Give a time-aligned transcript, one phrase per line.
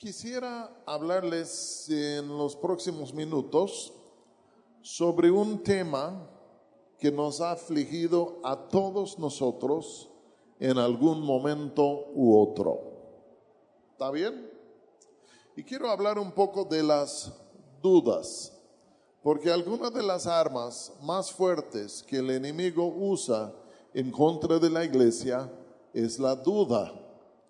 [0.00, 3.92] Quisiera hablarles en los próximos minutos
[4.80, 6.26] sobre un tema
[6.98, 10.08] que nos ha afligido a todos nosotros
[10.58, 12.80] en algún momento u otro.
[13.92, 14.50] ¿Está bien?
[15.54, 17.30] Y quiero hablar un poco de las
[17.82, 18.58] dudas,
[19.22, 23.52] porque algunas de las armas más fuertes que el enemigo usa
[23.92, 25.52] en contra de la iglesia
[25.92, 26.99] es la duda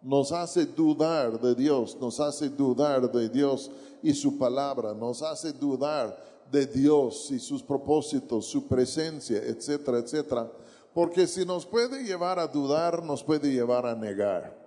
[0.03, 3.71] nos hace dudar de Dios, nos hace dudar de Dios
[4.03, 6.17] y su palabra, nos hace dudar
[6.51, 10.51] de Dios y sus propósitos, su presencia, etcétera, etcétera.
[10.93, 14.59] Porque si nos puede llevar a dudar, nos puede llevar a negar.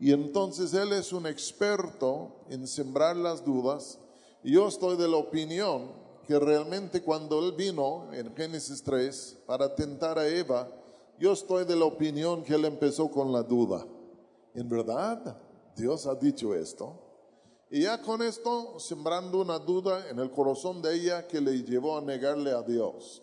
[0.00, 3.98] Y entonces Él es un experto en sembrar las dudas.
[4.42, 5.92] Y yo estoy de la opinión
[6.26, 10.68] que realmente cuando Él vino en Génesis 3 para tentar a Eva,
[11.20, 13.86] yo estoy de la opinión que Él empezó con la duda.
[14.54, 15.36] En verdad,
[15.76, 16.98] Dios ha dicho esto.
[17.70, 21.96] Y ya con esto, sembrando una duda en el corazón de ella que le llevó
[21.96, 23.22] a negarle a Dios.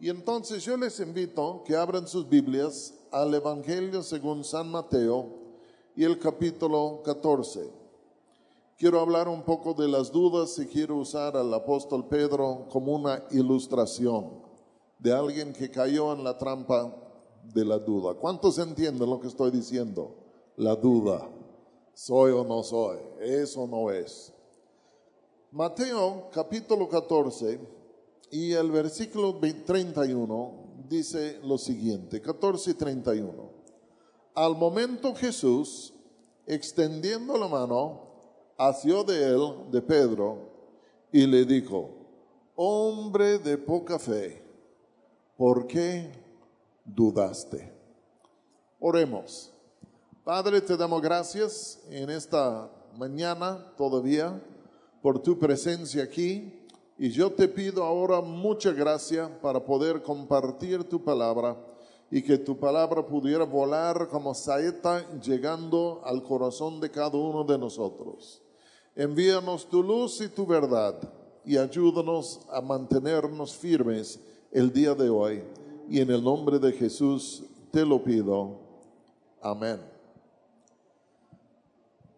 [0.00, 5.28] Y entonces yo les invito que abran sus Biblias al Evangelio según San Mateo
[5.94, 7.70] y el capítulo 14.
[8.78, 13.22] Quiero hablar un poco de las dudas y quiero usar al apóstol Pedro como una
[13.30, 14.42] ilustración
[14.98, 16.92] de alguien que cayó en la trampa
[17.52, 18.14] de la duda.
[18.14, 20.23] ¿Cuántos entienden lo que estoy diciendo?
[20.56, 21.28] La duda.
[21.94, 22.98] ¿Soy o no soy?
[23.20, 24.32] ¿Es o no es?
[25.50, 27.60] Mateo capítulo 14
[28.30, 33.50] y el versículo 31 dice lo siguiente, 14 y 31.
[34.34, 35.94] Al momento Jesús,
[36.46, 38.00] extendiendo la mano,
[38.58, 40.50] asió de él, de Pedro,
[41.12, 41.90] y le dijo,
[42.56, 44.42] hombre de poca fe,
[45.36, 46.10] ¿por qué
[46.84, 47.72] dudaste?
[48.80, 49.53] Oremos.
[50.24, 54.42] Padre, te damos gracias en esta mañana todavía
[55.02, 56.64] por tu presencia aquí
[56.96, 61.58] y yo te pido ahora mucha gracia para poder compartir tu palabra
[62.10, 67.58] y que tu palabra pudiera volar como saeta llegando al corazón de cada uno de
[67.58, 68.40] nosotros.
[68.96, 70.96] Envíanos tu luz y tu verdad
[71.44, 74.18] y ayúdanos a mantenernos firmes
[74.50, 75.42] el día de hoy.
[75.86, 78.58] Y en el nombre de Jesús te lo pido.
[79.42, 79.93] Amén.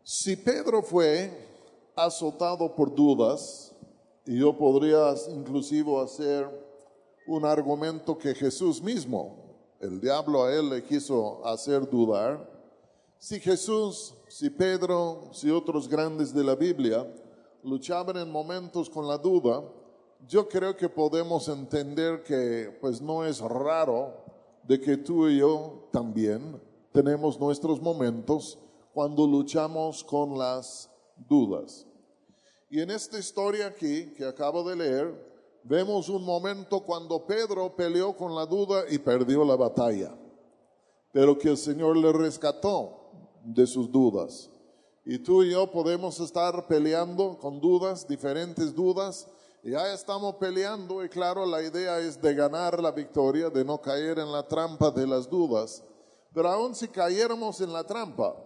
[0.09, 1.37] Si Pedro fue
[1.97, 3.75] azotado por dudas,
[4.25, 6.49] y yo podría inclusive hacer
[7.27, 9.35] un argumento que Jesús mismo,
[9.81, 12.49] el diablo a él le quiso hacer dudar,
[13.19, 17.05] si Jesús, si Pedro, si otros grandes de la Biblia
[17.65, 19.65] luchaban en momentos con la duda,
[20.29, 24.15] yo creo que podemos entender que pues no es raro
[24.63, 26.63] de que tú y yo también
[26.93, 28.57] tenemos nuestros momentos
[28.97, 30.91] cuando luchamos con las
[31.29, 31.87] dudas.
[32.71, 38.17] Y en esta historia aquí que acabo de leer, vemos un momento cuando Pedro peleó
[38.17, 40.17] con la duda y perdió la batalla,
[41.13, 43.11] pero que el Señor le rescató
[43.45, 44.49] de sus dudas.
[45.05, 49.29] Y tú y yo podemos estar peleando con dudas, diferentes dudas,
[49.63, 54.21] ya estamos peleando y claro, la idea es de ganar la victoria, de no caer
[54.21, 55.85] en la trampa de las dudas.
[56.33, 58.46] Pero aun si cayéramos en la trampa,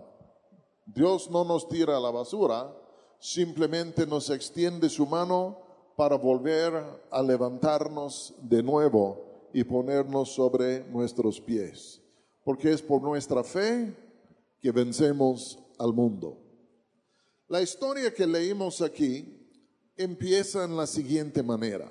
[0.94, 2.74] Dios no nos tira a la basura,
[3.18, 5.58] simplemente nos extiende su mano
[5.96, 6.72] para volver
[7.10, 12.00] a levantarnos de nuevo y ponernos sobre nuestros pies,
[12.44, 13.94] porque es por nuestra fe
[14.60, 16.38] que vencemos al mundo.
[17.48, 19.48] La historia que leímos aquí
[19.96, 21.90] empieza en la siguiente manera.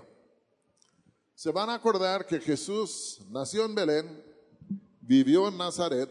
[1.35, 4.23] Se van a acordar que Jesús nació en Belén,
[5.01, 6.09] vivió en Nazaret,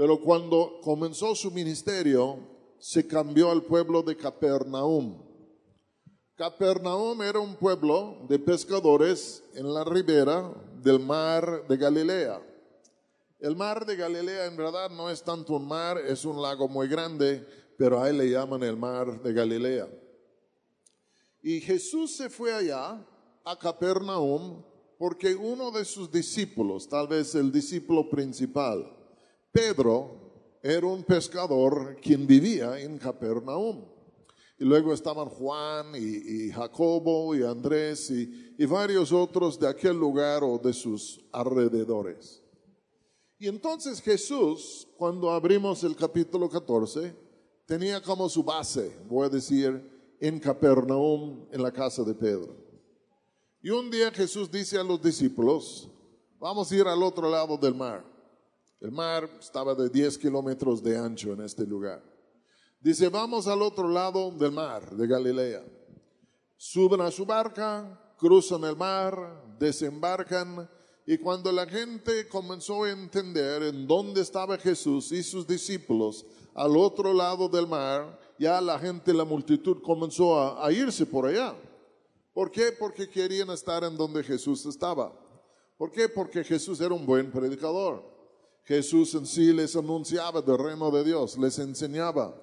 [0.00, 2.38] pero cuando comenzó su ministerio,
[2.78, 5.22] se cambió al pueblo de Capernaum.
[6.36, 12.40] Capernaum era un pueblo de pescadores en la ribera del mar de Galilea.
[13.40, 16.88] El mar de Galilea en verdad no es tanto un mar, es un lago muy
[16.88, 17.46] grande,
[17.76, 19.86] pero ahí le llaman el mar de Galilea.
[21.42, 23.06] Y Jesús se fue allá,
[23.44, 24.62] a Capernaum,
[24.96, 28.96] porque uno de sus discípulos, tal vez el discípulo principal,
[29.52, 33.84] Pedro era un pescador quien vivía en Capernaum.
[34.58, 40.44] Y luego estaban Juan y, Jacobo y Andrés y, y, varios otros de aquel lugar
[40.44, 42.42] o de sus alrededores.
[43.38, 47.16] Y entonces Jesús, cuando abrimos el capítulo 14,
[47.64, 52.54] tenía como su base, voy a decir, en Capernaum, en la casa de Pedro.
[53.62, 55.88] Y un día Jesús dice a los discípulos,
[56.38, 58.04] vamos a ir al otro lado del mar.
[58.80, 62.02] El mar estaba de 10 kilómetros de ancho en este lugar.
[62.80, 65.62] Dice, vamos al otro lado del mar de Galilea.
[66.56, 70.68] Suben a su barca, cruzan el mar, desembarcan
[71.06, 76.24] y cuando la gente comenzó a entender en dónde estaba Jesús y sus discípulos
[76.54, 81.54] al otro lado del mar, ya la gente, la multitud comenzó a, irse por allá.
[82.32, 82.72] ¿Por qué?
[82.78, 85.12] Porque querían estar en donde Jesús estaba.
[85.76, 86.08] ¿Por qué?
[86.08, 88.19] Porque Jesús era un buen predicador.
[88.64, 92.34] Jesús en sí les anunciaba del reino de Dios, les enseñaba.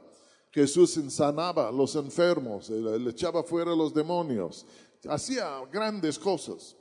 [0.51, 4.65] Jesús sanaba los enfermos, le echaba fuera los demonios,
[5.07, 6.75] hacía grandes cosas.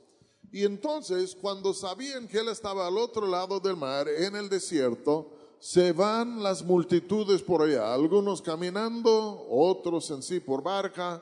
[0.51, 5.31] Y entonces, cuando sabían que él estaba al otro lado del mar, en el desierto,
[5.59, 11.21] se van las multitudes por allá, algunos caminando, otros en sí por barca,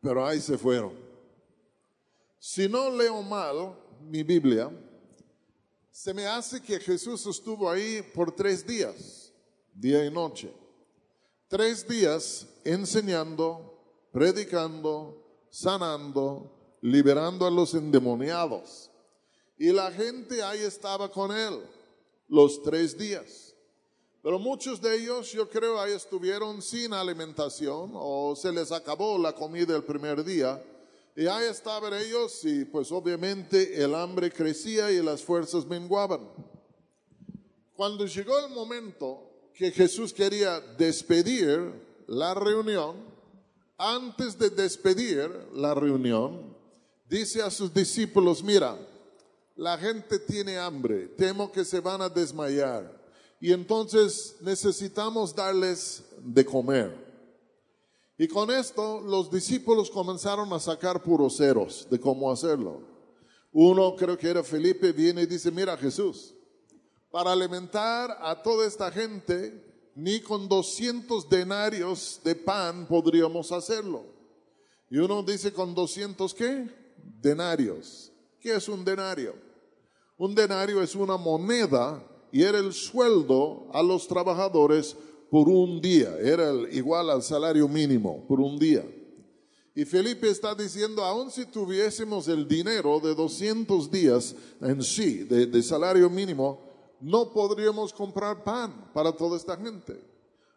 [0.00, 0.92] pero ahí se fueron.
[2.38, 3.76] Si no leo mal
[4.08, 4.70] mi Biblia,
[5.96, 9.32] se me hace que Jesús estuvo ahí por tres días,
[9.72, 10.52] día y noche.
[11.48, 13.80] Tres días enseñando,
[14.12, 18.90] predicando, sanando, liberando a los endemoniados.
[19.56, 21.62] Y la gente ahí estaba con él
[22.28, 23.54] los tres días.
[24.22, 29.34] Pero muchos de ellos, yo creo, ahí estuvieron sin alimentación o se les acabó la
[29.34, 30.62] comida el primer día.
[31.16, 36.28] Y ahí estaban ellos y pues obviamente el hambre crecía y las fuerzas menguaban.
[37.74, 41.72] Cuando llegó el momento que Jesús quería despedir
[42.06, 42.96] la reunión,
[43.78, 46.54] antes de despedir la reunión,
[47.08, 48.76] dice a sus discípulos, mira,
[49.54, 52.94] la gente tiene hambre, temo que se van a desmayar
[53.40, 57.05] y entonces necesitamos darles de comer.
[58.18, 62.80] Y con esto los discípulos comenzaron a sacar puros ceros de cómo hacerlo.
[63.52, 66.34] Uno, creo que era Felipe, viene y dice, mira Jesús,
[67.10, 69.62] para alimentar a toda esta gente,
[69.94, 74.04] ni con 200 denarios de pan podríamos hacerlo.
[74.90, 76.86] Y uno dice, ¿con 200 qué?
[77.20, 78.12] denarios.
[78.40, 79.34] ¿Qué es un denario?
[80.18, 82.02] Un denario es una moneda
[82.32, 84.96] y era el sueldo a los trabajadores
[85.30, 86.16] por un día.
[86.18, 88.84] Era igual al salario mínimo por un día.
[89.74, 95.46] Y Felipe está diciendo, aun si tuviésemos el dinero de 200 días en sí, de,
[95.46, 96.66] de salario mínimo,
[97.00, 100.00] no podríamos comprar pan para toda esta gente.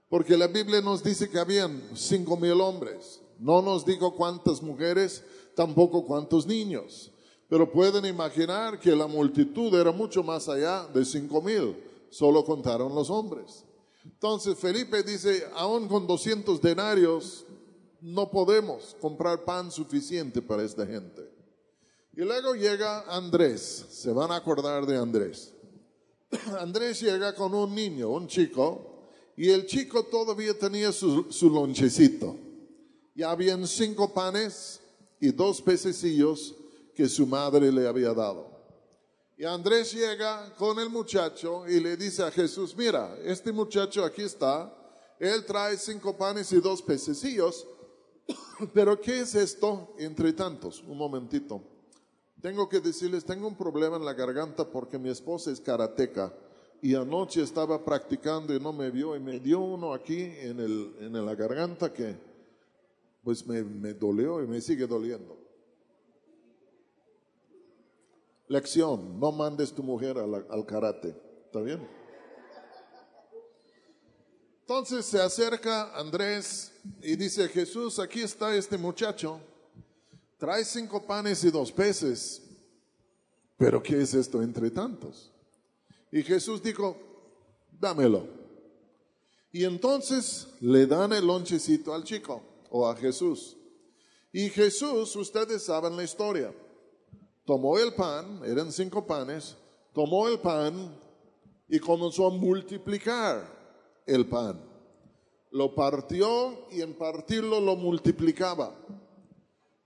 [0.08, 3.22] Porque la Biblia nos dice que habían cinco mil hombres.
[3.38, 5.24] No nos dijo cuántas mujeres,
[5.56, 7.12] tampoco cuántos niños.
[7.48, 11.76] Pero pueden imaginar que la multitud era mucho más allá de cinco mil.
[12.10, 13.66] Solo contaron los hombres.
[14.14, 17.46] Entonces Felipe dice, aún con 200 denarios
[18.02, 21.30] no podemos comprar pan suficiente para esta gente.
[22.14, 25.54] Y luego llega Andrés, se van a acordar de Andrés.
[26.60, 29.08] Andrés llega con un niño, un chico,
[29.38, 32.36] y el chico todavía tenía su, su lonchecito.
[33.16, 34.82] Ya habían cinco panes
[35.20, 36.56] y dos pececillos
[36.96, 38.59] que su madre le había dado.
[39.40, 44.24] Y Andrés llega con el muchacho y le dice a Jesús, mira, este muchacho aquí
[44.24, 44.70] está,
[45.18, 47.66] él trae cinco panes y dos pececillos,
[48.74, 50.84] pero ¿qué es esto entre tantos?
[50.86, 51.64] Un momentito.
[52.42, 56.34] Tengo que decirles, tengo un problema en la garganta porque mi esposa es karateca
[56.82, 60.96] y anoche estaba practicando y no me vio y me dio uno aquí en, el,
[61.00, 62.14] en la garganta que
[63.24, 65.39] pues me, me dolió y me sigue doliendo.
[68.50, 71.16] Lección, no mandes tu mujer al, al karate.
[71.46, 71.88] ¿Está bien?
[74.62, 79.40] Entonces se acerca Andrés y dice, Jesús, aquí está este muchacho,
[80.38, 82.42] trae cinco panes y dos peces,
[83.58, 85.32] pero ¿qué es esto entre tantos?
[86.12, 86.98] Y Jesús dijo,
[87.80, 88.28] dámelo.
[89.52, 93.58] Y entonces le dan el lonchecito al chico o a Jesús.
[94.32, 96.54] Y Jesús, ustedes saben la historia,
[97.50, 99.58] tomó el pan, eran cinco panes,
[99.92, 100.96] tomó el pan
[101.68, 103.44] y comenzó a multiplicar
[104.06, 104.62] el pan.
[105.50, 108.76] Lo partió y en partirlo lo multiplicaba.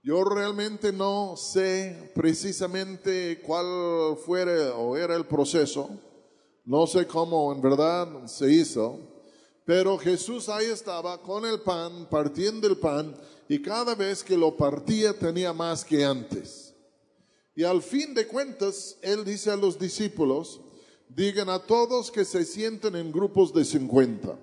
[0.02, 5.88] Yo realmente no sé precisamente cuál fuera o era el proceso,
[6.66, 8.98] no sé cómo en verdad se hizo,
[9.64, 13.16] pero Jesús ahí estaba con el pan, partiendo el pan,
[13.48, 16.73] y cada vez que lo partía tenía más que antes.
[17.54, 20.60] Y al fin de cuentas, Él dice a los discípulos,
[21.08, 24.36] digan a todos que se sienten en grupos de 50.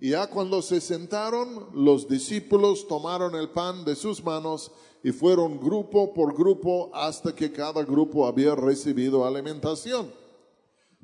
[0.00, 5.60] Y ya cuando se sentaron, los discípulos tomaron el pan de sus manos y fueron
[5.60, 10.12] grupo por grupo hasta que cada grupo había recibido alimentación.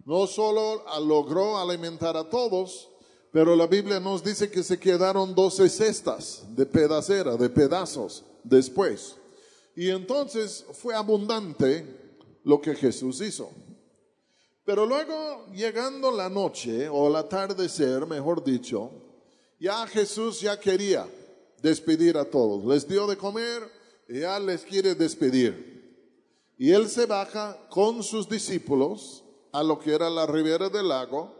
[0.05, 2.89] No solo logró alimentar a todos,
[3.37, 9.17] Pero la Biblia nos dice que se quedaron doce cestas de pedacera, de pedazos después.
[9.77, 11.87] Y entonces fue abundante
[12.45, 13.51] lo que Jesús hizo.
[14.65, 18.91] Pero luego, llegando la noche o el atardecer, mejor dicho,
[19.61, 21.07] ya Jesús ya quería
[21.63, 22.65] despedir a todos.
[22.65, 23.71] Les dio de comer
[24.09, 25.77] y ya les quiere despedir.
[26.59, 31.35] Y él se baja con sus discípulos a lo que era la ribera del lago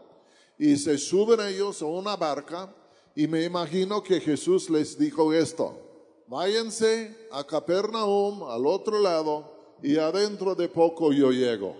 [0.59, 2.73] y se suben ellos a una barca
[3.15, 5.86] y me imagino que Jesús les dijo esto,
[6.27, 11.75] váyanse a Capernaum al otro lado y adentro de poco yo llego.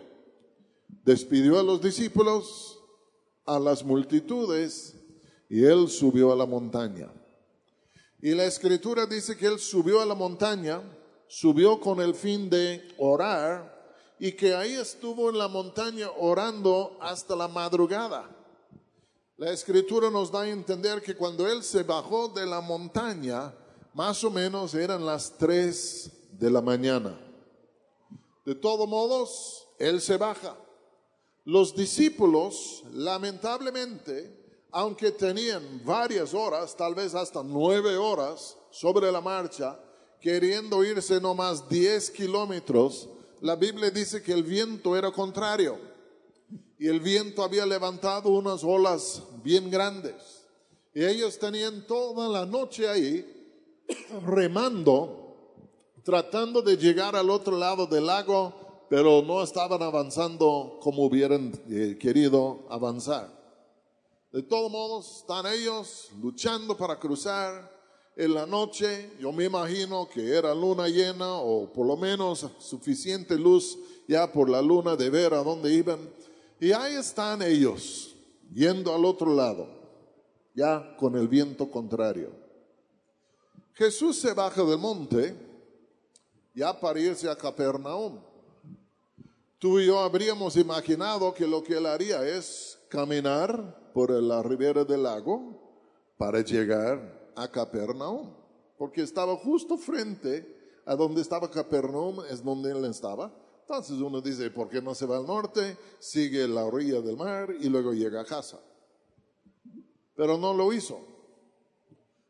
[1.03, 2.79] Despidió a los discípulos,
[3.45, 4.95] a las multitudes
[5.49, 7.11] y él subió a la montaña.
[8.21, 10.81] Y la escritura dice que él subió a la montaña,
[11.27, 13.75] subió con el fin de orar
[14.19, 18.33] y que ahí estuvo en la montaña orando hasta la madrugada.
[19.37, 23.53] La escritura nos da a entender que cuando él se bajó de la montaña,
[23.93, 27.19] más o menos eran las tres de la mañana.
[28.45, 30.55] De todos modos, él se baja.
[31.43, 34.37] Los discípulos, lamentablemente,
[34.71, 39.79] aunque tenían varias horas, tal vez hasta nueve horas sobre la marcha,
[40.19, 43.09] queriendo irse no más diez kilómetros,
[43.41, 45.79] la Biblia dice que el viento era contrario
[46.79, 50.45] y el viento había levantado unas olas bien grandes.
[50.93, 53.36] Y ellos tenían toda la noche ahí
[54.25, 55.63] remando,
[56.03, 61.97] tratando de llegar al otro lado del lago, pero no estaban avanzando como hubieran eh,
[61.99, 63.35] querido avanzar.
[64.31, 67.77] De todos modos, están ellos luchando para cruzar
[68.15, 73.37] en la noche, yo me imagino que era luna llena o por lo menos suficiente
[73.37, 73.77] luz
[74.07, 75.99] ya por la luna de ver a dónde iban.
[76.59, 78.15] Y ahí están ellos,
[78.51, 79.67] yendo al otro lado,
[80.55, 82.31] ya con el viento contrario.
[83.77, 85.35] Jesús se baja del monte
[86.55, 88.19] ya para irse a Capernaum.
[89.59, 94.83] Tú y yo habríamos imaginado que lo que él haría es caminar por la ribera
[94.83, 95.61] del lago
[96.17, 98.33] para llegar a Capernaum,
[98.79, 103.31] porque estaba justo frente a donde estaba Capernaum, es donde él estaba.
[103.61, 105.77] Entonces uno dice, ¿por qué no se va al norte?
[105.99, 108.59] Sigue la orilla del mar y luego llega a casa.
[110.15, 111.16] Pero no lo hizo.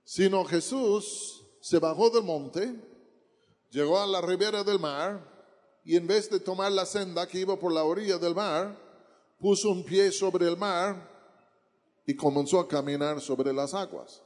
[0.07, 2.73] Sino Jesús se bajó del monte,
[3.71, 5.21] llegó a la ribera del mar
[5.83, 8.79] y en vez de tomar la senda que iba por la orilla del mar,
[9.37, 10.95] puso un pie sobre el mar
[12.05, 14.21] y comenzó a caminar sobre las aguas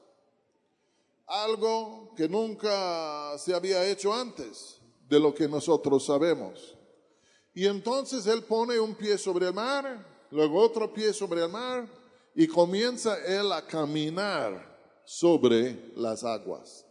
[1.32, 6.78] algo que nunca se había hecho antes de lo que nosotros sabemos.
[7.54, 11.88] Y entonces él pone un pie sobre el mar, luego otro pie sobre el mar
[12.36, 14.71] y comienza él a caminar
[15.05, 16.86] sobre las aguas.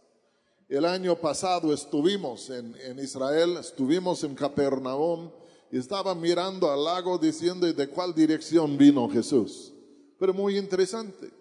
[0.67, 5.29] El año pasado estuvimos en, en Israel, estuvimos en Capernaum
[5.71, 9.73] y estaba mirando al lago diciendo de cuál dirección vino Jesús.
[10.19, 11.31] Pero muy interesante.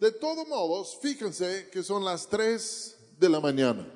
[0.00, 3.86] De todos modos, fíjense que son las tres de la mañana.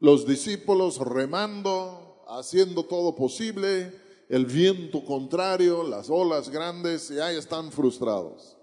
[0.00, 3.92] Los discípulos remando, haciendo todo posible,
[4.28, 8.56] el viento contrario, las olas grandes, y ahí están frustrados.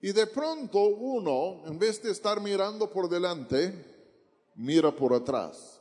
[0.00, 3.72] Y de pronto uno, en vez de estar mirando por delante,
[4.54, 5.80] mira por atrás.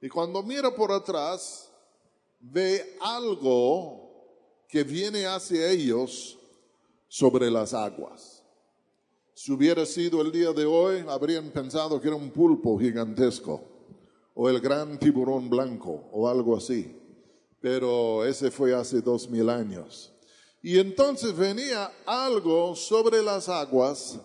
[0.00, 1.70] Y cuando mira por atrás,
[2.38, 4.10] ve algo
[4.68, 6.38] que viene hacia ellos
[7.08, 8.42] sobre las aguas.
[9.34, 13.62] Si hubiera sido el día de hoy, habrían pensado que era un pulpo gigantesco
[14.34, 16.96] o el gran tiburón blanco o algo así.
[17.60, 20.09] Pero ese fue hace dos mil años.
[20.62, 24.18] Y entonces venía algo sobre las aguas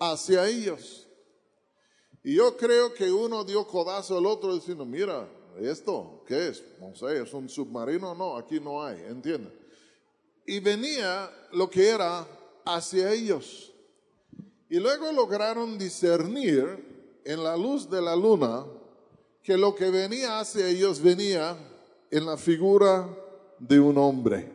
[0.00, 1.06] hacia ellos.
[2.22, 5.28] Y yo creo que uno dio codazo al otro diciendo, mira,
[5.60, 6.64] ¿esto qué es?
[6.80, 8.14] No sé, ¿es un submarino?
[8.14, 9.52] No, aquí no hay, ¿entiendes?
[10.46, 12.26] y venía lo que era
[12.64, 13.72] hacia ellos.
[14.68, 18.64] Y luego lograron discernir en la luz de la luna
[19.42, 21.56] que lo que venía hacia ellos venía
[22.10, 23.08] en la figura
[23.58, 24.50] de un hombre.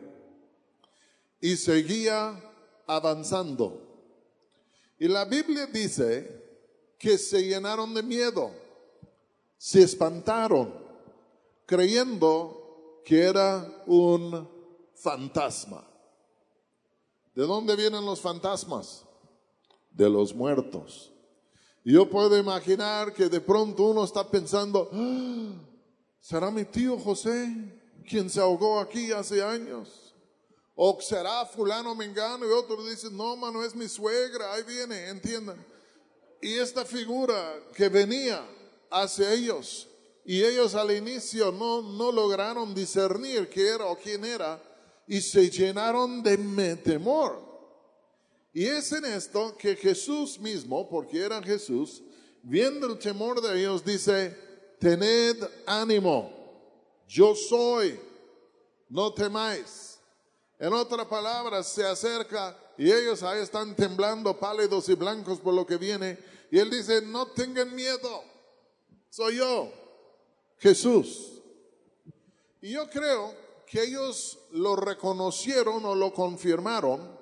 [1.40, 2.40] Y seguía
[2.86, 3.80] avanzando.
[4.98, 6.40] Y la Biblia dice
[6.98, 8.50] que se llenaron de miedo,
[9.56, 10.74] se espantaron,
[11.64, 14.48] creyendo que era un
[14.94, 15.86] fantasma.
[17.34, 19.06] ¿De dónde vienen los fantasmas?
[19.90, 21.10] De los muertos.
[21.84, 24.90] Y yo puedo imaginar que de pronto uno está pensando,
[26.20, 29.99] ¿será mi tío José quien se ahogó aquí hace años?
[30.82, 35.62] O será fulano mengano y otro dice, no, mano, es mi suegra, ahí viene, entiendan.
[36.40, 38.42] Y esta figura que venía
[38.90, 39.86] hacia ellos,
[40.24, 44.58] y ellos al inicio no, no lograron discernir qué era o quién era,
[45.06, 47.38] y se llenaron de temor.
[48.54, 52.02] Y es en esto que Jesús mismo, porque era Jesús,
[52.42, 54.34] viendo el temor de ellos, dice,
[54.78, 56.32] tened ánimo,
[57.06, 58.00] yo soy,
[58.88, 59.89] no temáis.
[60.60, 65.66] En otras palabras, se acerca y ellos ahí están temblando, pálidos y blancos por lo
[65.66, 66.18] que viene.
[66.50, 68.22] Y él dice, no tengan miedo,
[69.08, 69.72] soy yo,
[70.58, 71.40] Jesús.
[72.60, 73.34] Y yo creo
[73.66, 77.18] que ellos lo reconocieron o lo confirmaron,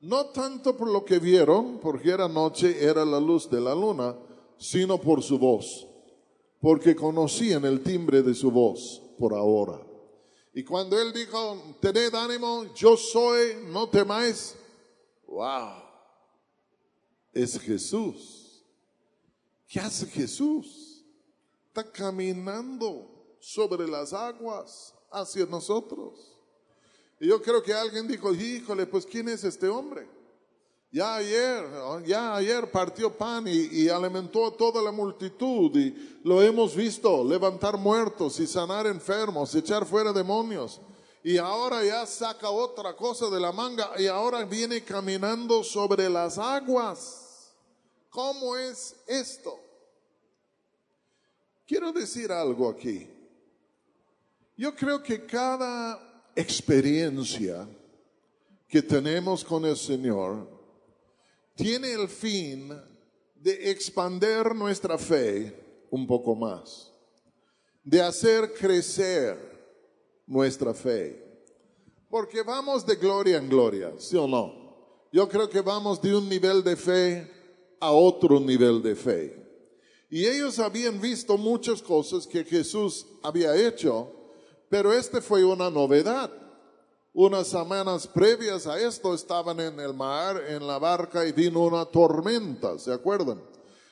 [0.00, 4.16] no tanto por lo que vieron, porque era noche, era la luz de la luna,
[4.56, 5.86] sino por su voz,
[6.58, 9.91] porque conocían el timbre de su voz por ahora.
[10.54, 14.54] Y cuando él dijo, tened ánimo, yo soy, no temáis,
[15.26, 15.82] wow,
[17.32, 18.62] es Jesús.
[19.66, 21.04] ¿Qué hace Jesús?
[21.68, 26.36] Está caminando sobre las aguas hacia nosotros.
[27.18, 30.06] Y yo creo que alguien dijo, híjole, pues ¿quién es este hombre?
[30.94, 31.64] Ya ayer,
[32.04, 37.78] ya ayer partió pan y, alimentó a toda la multitud y lo hemos visto levantar
[37.78, 40.82] muertos y sanar enfermos, echar fuera demonios.
[41.24, 46.36] Y ahora ya saca otra cosa de la manga y ahora viene caminando sobre las
[46.36, 47.54] aguas.
[48.10, 49.58] ¿Cómo es esto?
[51.66, 53.08] Quiero decir algo aquí.
[54.58, 57.66] Yo creo que cada experiencia
[58.68, 60.51] que tenemos con el Señor
[61.62, 62.76] tiene el fin
[63.36, 66.92] de expander nuestra fe un poco más,
[67.84, 69.38] de hacer crecer
[70.26, 71.22] nuestra fe.
[72.10, 75.06] Porque vamos de gloria en gloria, ¿sí o no?
[75.12, 77.30] Yo creo que vamos de un nivel de fe
[77.78, 79.36] a otro nivel de fe.
[80.10, 84.12] Y ellos habían visto muchas cosas que Jesús había hecho,
[84.68, 86.41] pero este fue una novedad.
[87.14, 91.84] Unas semanas previas a esto estaban en el mar, en la barca, y vino una
[91.84, 93.38] tormenta, ¿se acuerdan?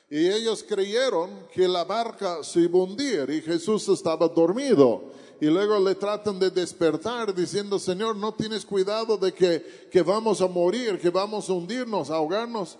[0.09, 5.03] Y ellos creyeron que la barca se iba a hundir y Jesús estaba dormido.
[5.39, 10.41] Y luego le tratan de despertar diciendo, Señor, no tienes cuidado de que, que vamos
[10.41, 12.77] a morir, que vamos a hundirnos, ahogarnos.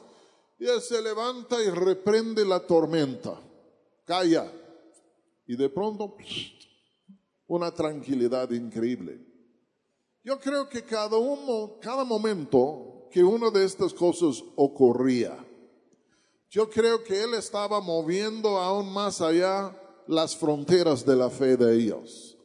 [0.59, 3.39] Y él se levanta y reprende la tormenta.
[4.05, 4.51] Calla.
[5.47, 6.17] Y de pronto,
[7.47, 9.30] una tranquilidad increíble.
[10.23, 15.43] Yo creo que cada, uno, cada momento que una de estas cosas ocurría,
[16.49, 19.75] yo creo que Él estaba moviendo aún más allá
[20.07, 22.37] las fronteras de la fe de ellos,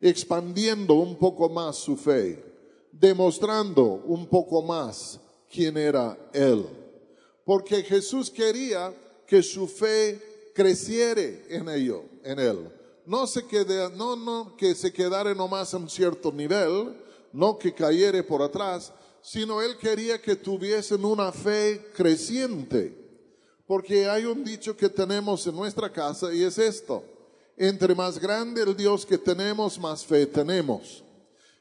[0.00, 2.44] expandiendo un poco más su fe,
[2.90, 5.18] demostrando un poco más
[5.50, 6.66] quién era Él.
[7.44, 8.92] Porque Jesús quería
[9.26, 12.68] que su fe creciere en ello, en Él.
[13.06, 17.01] No se quede, no, no que se quedara nomás en cierto nivel,
[17.32, 18.92] no que cayere por atrás,
[19.22, 22.98] sino él quería que tuviesen una fe creciente.
[23.66, 27.04] Porque hay un dicho que tenemos en nuestra casa y es esto,
[27.56, 31.04] entre más grande el Dios que tenemos, más fe tenemos.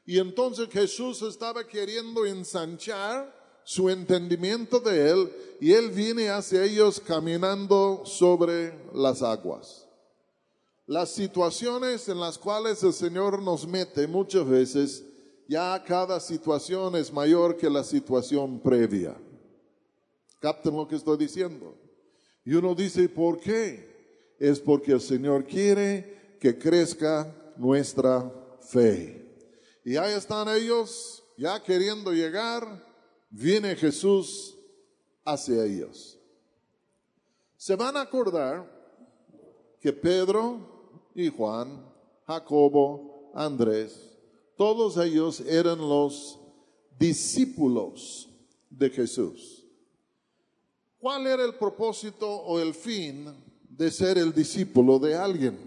[0.06, 7.00] Y entonces Jesús estaba queriendo ensanchar su entendimiento de Él y Él viene hacia ellos
[7.00, 9.88] caminando sobre las aguas.
[10.88, 15.06] Las situaciones en las cuales el Señor nos mete muchas veces
[15.52, 19.18] ya cada situación es mayor que la situación previa.
[20.40, 21.78] Capten lo que estoy diciendo.
[22.46, 24.34] Y uno dice, ¿por qué?
[24.40, 29.30] Es porque el Señor quiere que crezca nuestra fe.
[29.84, 32.64] Y ahí están ellos, ya queriendo llegar,
[33.30, 34.58] viene Jesús
[35.26, 36.18] hacia ellos.
[37.58, 38.66] Se van a acordar
[39.82, 41.86] que Pedro y Juan,
[42.26, 44.11] Jacobo, Andrés,
[44.62, 46.38] todos ellos eran los
[47.00, 48.30] discípulos
[48.70, 49.66] de Jesús.
[51.00, 53.26] ¿Cuál era el propósito o el fin
[53.68, 55.58] de ser el discípulo de alguien?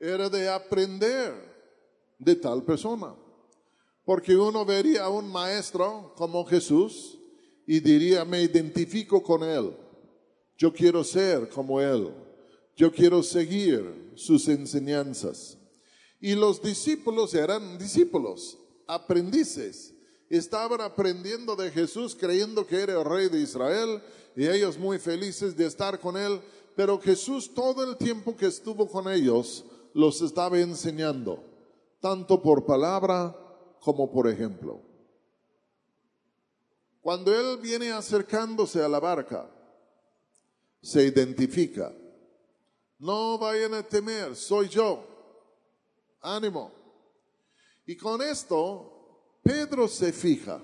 [0.00, 1.32] Era de aprender
[2.18, 3.14] de tal persona.
[4.04, 7.16] Porque uno vería a un maestro como Jesús
[7.68, 9.76] y diría, me identifico con él.
[10.58, 12.12] Yo quiero ser como él.
[12.74, 15.56] Yo quiero seguir sus enseñanzas.
[16.24, 18.56] Y los discípulos eran discípulos,
[18.86, 19.92] aprendices.
[20.30, 24.02] Estaban aprendiendo de Jesús creyendo que era el rey de Israel
[24.34, 26.40] y ellos muy felices de estar con él.
[26.74, 31.44] Pero Jesús todo el tiempo que estuvo con ellos los estaba enseñando,
[32.00, 33.36] tanto por palabra
[33.82, 34.80] como por ejemplo,
[37.02, 39.46] cuando él viene acercándose a la barca,
[40.80, 41.92] se identifica.
[42.98, 45.12] No vayan a temer, soy yo.
[46.24, 46.72] Ánimo.
[47.86, 50.60] Y con esto, Pedro se fija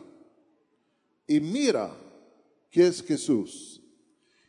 [1.27, 1.94] y mira
[2.70, 3.83] que es Jesús.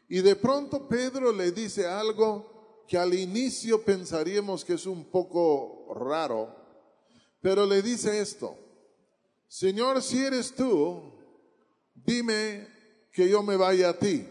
[0.08, 5.93] Y de pronto Pedro le dice algo que al inicio pensaríamos que es un poco
[5.93, 6.56] raro,
[7.41, 8.58] pero le dice esto,
[9.47, 11.02] Señor, si eres tú,
[11.93, 12.67] dime
[13.12, 14.26] que yo me vaya a ti.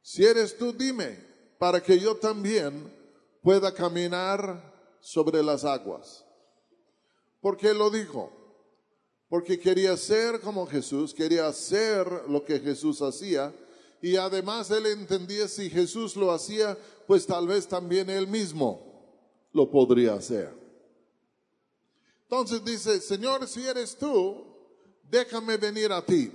[0.00, 1.18] Si eres tú, dime,
[1.58, 2.90] para que yo también
[3.42, 4.71] pueda caminar
[5.02, 6.24] sobre las aguas.
[7.40, 8.30] ¿Por qué lo dijo?
[9.28, 13.52] Porque quería ser como Jesús, quería hacer lo que Jesús hacía,
[14.00, 18.80] y además él entendía si Jesús lo hacía, pues tal vez también él mismo
[19.52, 20.54] lo podría hacer.
[22.22, 24.44] Entonces dice, Señor, si eres tú,
[25.10, 26.32] déjame venir a ti.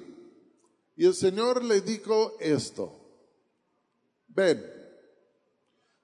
[0.95, 2.91] Y el Señor le dijo esto,
[4.27, 4.63] ven,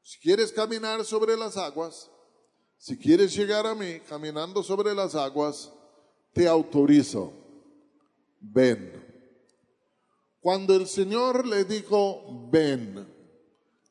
[0.01, 2.09] si quieres caminar sobre las aguas,
[2.83, 5.71] si quieres llegar a mí caminando sobre las aguas,
[6.33, 7.31] te autorizo,
[8.41, 9.01] ven.
[10.41, 13.07] Cuando el Señor le dijo, ven,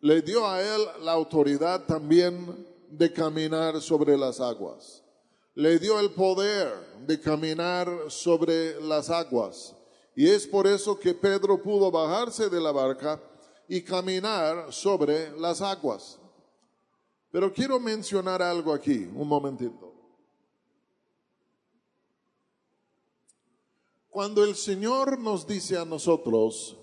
[0.01, 5.03] le dio a él la autoridad también de caminar sobre las aguas
[5.55, 6.73] le dio el poder
[7.07, 9.75] de caminar sobre las aguas.
[10.15, 13.21] Y es por eso que Pedro pudo bajarse de la barca
[13.69, 16.19] y caminar sobre las aguas.
[17.33, 19.91] Pero quiero mencionar algo aquí, un momentito.
[24.11, 26.77] Cuando el Señor nos dice a nosotros,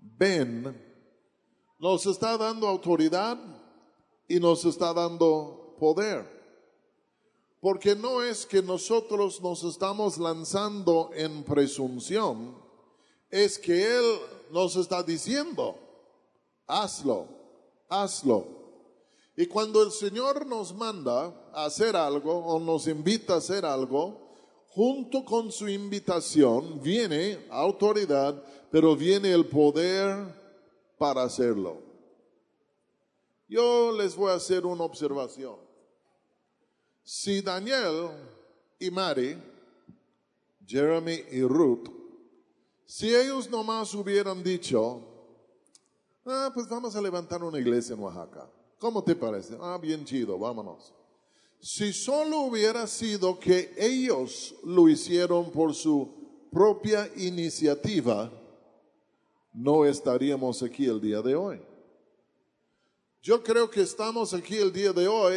[0.00, 0.80] ven,
[1.80, 3.36] nos está dando autoridad
[4.28, 6.24] y nos está dando poder.
[7.60, 12.56] Porque no es que nosotros nos estamos lanzando en presunción,
[13.28, 14.04] es que Él
[14.52, 15.76] nos está diciendo,
[16.68, 17.26] hazlo,
[17.88, 18.59] hazlo.
[19.40, 24.20] Y cuando el Señor nos manda a hacer algo o nos invita a hacer algo,
[24.68, 30.26] junto con su invitación viene autoridad, pero viene el poder
[30.98, 31.78] para hacerlo.
[33.48, 35.56] Yo les voy a hacer una observación.
[37.02, 38.10] Si Daniel
[38.78, 39.42] y Mary,
[40.66, 41.88] Jeremy y Ruth,
[42.84, 45.00] si ellos nomás hubieran dicho,
[46.26, 48.46] ah, pues vamos a levantar una iglesia en Oaxaca.
[48.80, 49.58] ¿Cómo te parece?
[49.60, 50.94] Ah, bien chido, vámonos.
[51.60, 56.08] Si solo hubiera sido que ellos lo hicieron por su
[56.50, 58.32] propia iniciativa,
[59.52, 61.60] no estaríamos aquí el día de hoy.
[63.20, 65.34] Yo creo que estamos aquí el día de hoy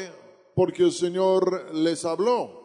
[0.55, 2.61] porque el Señor les habló.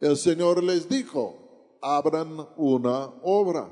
[0.00, 3.70] El Señor les dijo, abran una obra.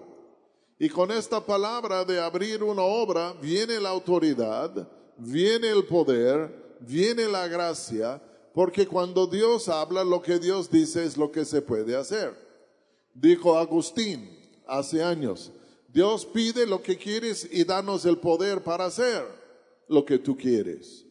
[0.79, 4.89] Y con esta palabra de abrir una obra viene la autoridad,
[5.19, 8.23] viene el poder, viene la gracia,
[8.55, 12.35] porque cuando Dios habla, lo que Dios dice es lo que se puede hacer.
[13.15, 14.31] Dijo Agustín
[14.67, 15.53] hace años,
[15.89, 19.25] Dios pide lo que quieres y danos el poder para hacer
[19.89, 21.05] lo que tú quieres.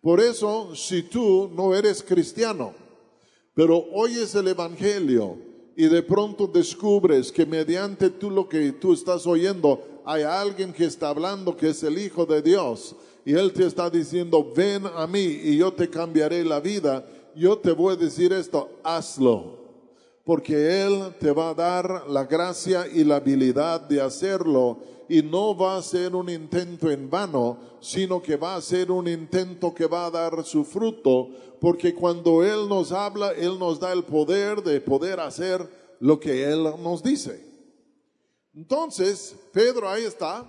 [0.00, 2.74] Por eso, si tú no eres cristiano,
[3.54, 5.36] pero oyes el Evangelio
[5.76, 10.84] y de pronto descubres que mediante tú lo que tú estás oyendo hay alguien que
[10.84, 15.06] está hablando que es el Hijo de Dios y Él te está diciendo, ven a
[15.06, 19.58] mí y yo te cambiaré la vida, yo te voy a decir esto, hazlo,
[20.24, 24.78] porque Él te va a dar la gracia y la habilidad de hacerlo
[25.08, 29.08] y no va a ser un intento en vano, sino que va a ser un
[29.08, 31.30] intento que va a dar su fruto,
[31.60, 36.44] porque cuando Él nos habla, Él nos da el poder de poder hacer lo que
[36.44, 37.44] Él nos dice.
[38.54, 40.46] Entonces, Pedro ahí está,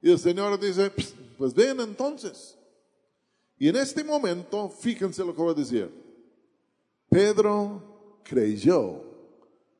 [0.00, 0.92] y el Señor dice,
[1.40, 2.54] pues ven entonces.
[3.56, 5.90] Y en este momento, fíjense lo que voy a decir.
[7.08, 9.02] Pedro creyó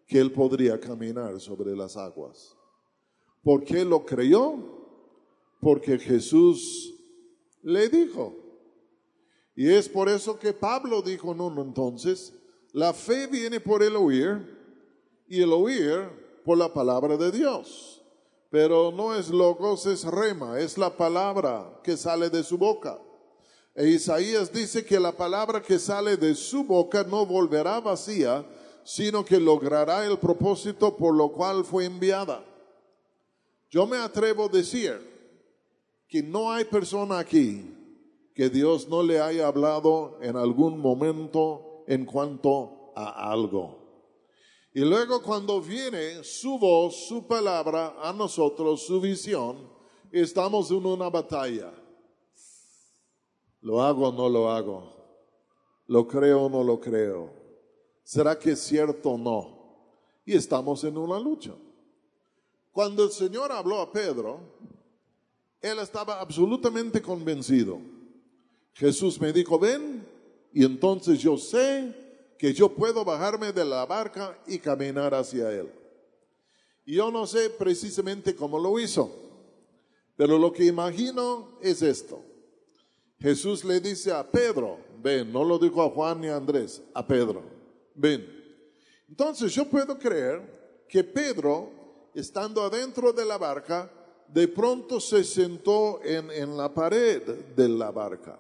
[0.07, 2.57] que él podría caminar sobre las aguas.
[3.42, 4.55] ¿Por qué lo creyó?
[5.61, 6.94] Porque Jesús
[7.62, 8.35] le dijo.
[9.55, 12.33] Y es por eso que Pablo dijo, no, no, entonces,
[12.73, 14.46] la fe viene por el oír
[15.29, 16.09] y el oír
[16.42, 17.89] por la palabra de Dios.
[18.51, 22.99] Pero no es logos, es rema, es la palabra que sale de su boca.
[23.75, 28.45] E Isaías dice que la palabra que sale de su boca no volverá vacía,
[28.83, 32.45] sino que logrará el propósito por lo cual fue enviada.
[33.71, 34.99] Yo me atrevo a decir
[36.09, 37.77] que no hay persona aquí
[38.35, 43.80] que Dios no le haya hablado en algún momento en cuanto a algo.
[44.72, 49.68] Y luego cuando viene su voz, su palabra a nosotros, su visión,
[50.12, 51.72] estamos en una batalla.
[53.62, 54.94] ¿Lo hago o no lo hago?
[55.87, 57.33] ¿Lo creo o no lo creo?
[58.04, 59.61] ¿Será que es cierto o no?
[60.24, 61.52] Y estamos en una lucha.
[62.70, 64.40] Cuando el Señor habló a Pedro,
[65.61, 67.80] él estaba absolutamente convencido.
[68.72, 70.06] Jesús me dijo, ven,
[70.52, 72.10] y entonces yo sé
[72.40, 75.70] que yo puedo bajarme de la barca y caminar hacia Él.
[76.87, 79.14] Y yo no sé precisamente cómo lo hizo,
[80.16, 82.24] pero lo que imagino es esto.
[83.18, 87.07] Jesús le dice a Pedro, ven, no lo dijo a Juan ni a Andrés, a
[87.07, 87.42] Pedro,
[87.94, 88.26] ven.
[89.07, 91.70] Entonces yo puedo creer que Pedro,
[92.14, 93.92] estando adentro de la barca,
[94.26, 97.20] de pronto se sentó en, en la pared
[97.55, 98.38] de la barca,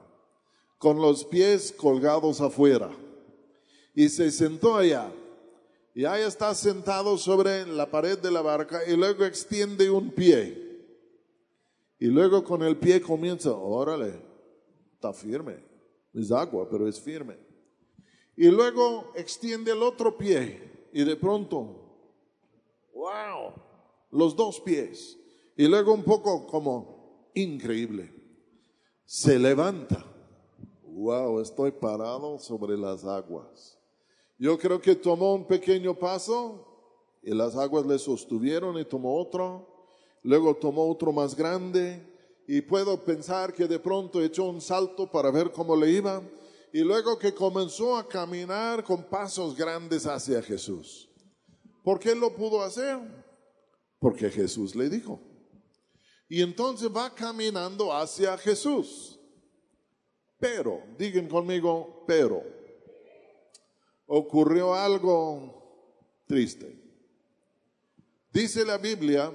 [0.78, 2.90] con los pies colgados afuera
[3.94, 5.12] y se sentó allá.
[5.94, 10.70] Y ahí está sentado sobre la pared de la barca y luego extiende un pie.
[11.98, 14.14] Y luego con el pie comienza, órale,
[14.94, 15.62] está firme.
[16.14, 17.36] Es agua, pero es firme.
[18.36, 21.76] Y luego extiende el otro pie y de pronto,
[22.94, 23.52] wow,
[24.10, 25.18] los dos pies.
[25.56, 28.14] Y luego un poco como increíble,
[29.04, 30.06] se levanta.
[30.84, 33.79] Wow, estoy parado sobre las aguas.
[34.40, 36.66] Yo creo que tomó un pequeño paso
[37.22, 39.66] y las aguas le sostuvieron y tomó otro.
[40.22, 42.02] Luego tomó otro más grande
[42.48, 46.22] y puedo pensar que de pronto echó un salto para ver cómo le iba
[46.72, 51.10] y luego que comenzó a caminar con pasos grandes hacia Jesús.
[51.84, 52.98] ¿Por qué lo pudo hacer?
[53.98, 55.20] Porque Jesús le dijo.
[56.30, 59.20] Y entonces va caminando hacia Jesús.
[60.38, 62.59] Pero, digan conmigo, pero
[64.12, 66.76] ocurrió algo triste.
[68.32, 69.32] Dice la Biblia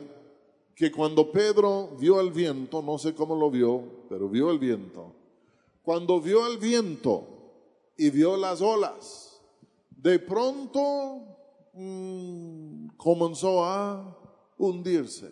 [0.75, 5.15] que cuando Pedro vio el viento, no sé cómo lo vio, pero vio el viento,
[5.81, 7.25] cuando vio el viento
[7.95, 9.41] y vio las olas,
[9.91, 11.21] de pronto
[11.73, 14.19] mm, comenzó a
[14.57, 15.31] hundirse.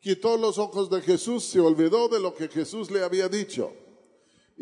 [0.00, 3.70] Quitó los ojos de Jesús, se olvidó de lo que Jesús le había dicho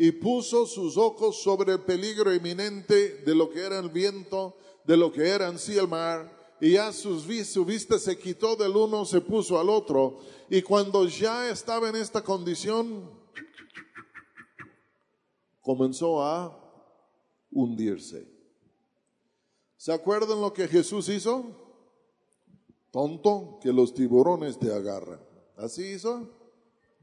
[0.01, 4.95] y puso sus ojos sobre el peligro inminente de lo que era el viento, de
[4.95, 7.19] lo que era en sí el mar, y ya su
[7.65, 12.23] vista se quitó del uno, se puso al otro, y cuando ya estaba en esta
[12.23, 13.11] condición,
[15.59, 16.57] comenzó a
[17.51, 18.25] hundirse.
[19.75, 21.43] ¿Se acuerdan lo que Jesús hizo?
[22.89, 25.19] Tonto, que los tiburones te agarran.
[25.57, 26.29] ¿Así hizo?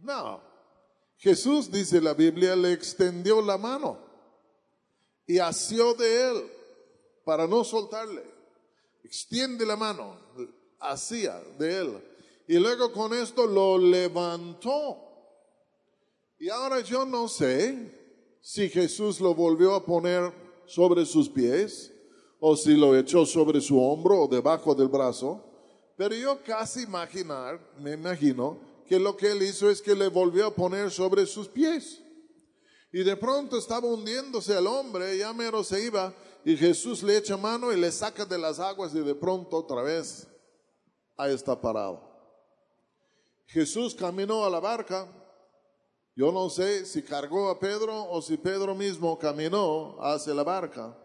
[0.01, 0.56] No.
[1.19, 3.99] Jesús, dice la Biblia, le extendió la mano
[5.27, 6.51] y asió de él
[7.25, 8.23] para no soltarle.
[9.03, 10.19] Extiende la mano,
[10.79, 12.05] hacía de él.
[12.49, 15.03] Y luego con esto lo levantó.
[16.39, 17.93] Y ahora yo no sé
[18.41, 20.33] si Jesús lo volvió a poner
[20.67, 21.93] sobre sus pies
[22.39, 25.43] o si lo echó sobre su hombro o debajo del brazo.
[25.97, 30.47] Pero yo casi imaginar, me imagino, que lo que él hizo es que le volvió
[30.47, 32.03] a poner sobre sus pies.
[32.93, 37.37] Y de pronto estaba hundiéndose el hombre, ya mero se iba, y Jesús le echa
[37.37, 40.27] mano y le saca de las aguas y de pronto otra vez
[41.17, 42.01] ahí está parado.
[43.47, 45.09] Jesús caminó a la barca,
[46.15, 50.97] yo no sé si cargó a Pedro o si Pedro mismo caminó hacia la barca,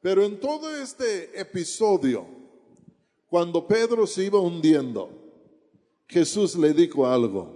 [0.00, 2.26] pero en todo este episodio,
[3.28, 5.25] cuando Pedro se iba hundiendo,
[6.08, 7.54] Jesús le dijo algo.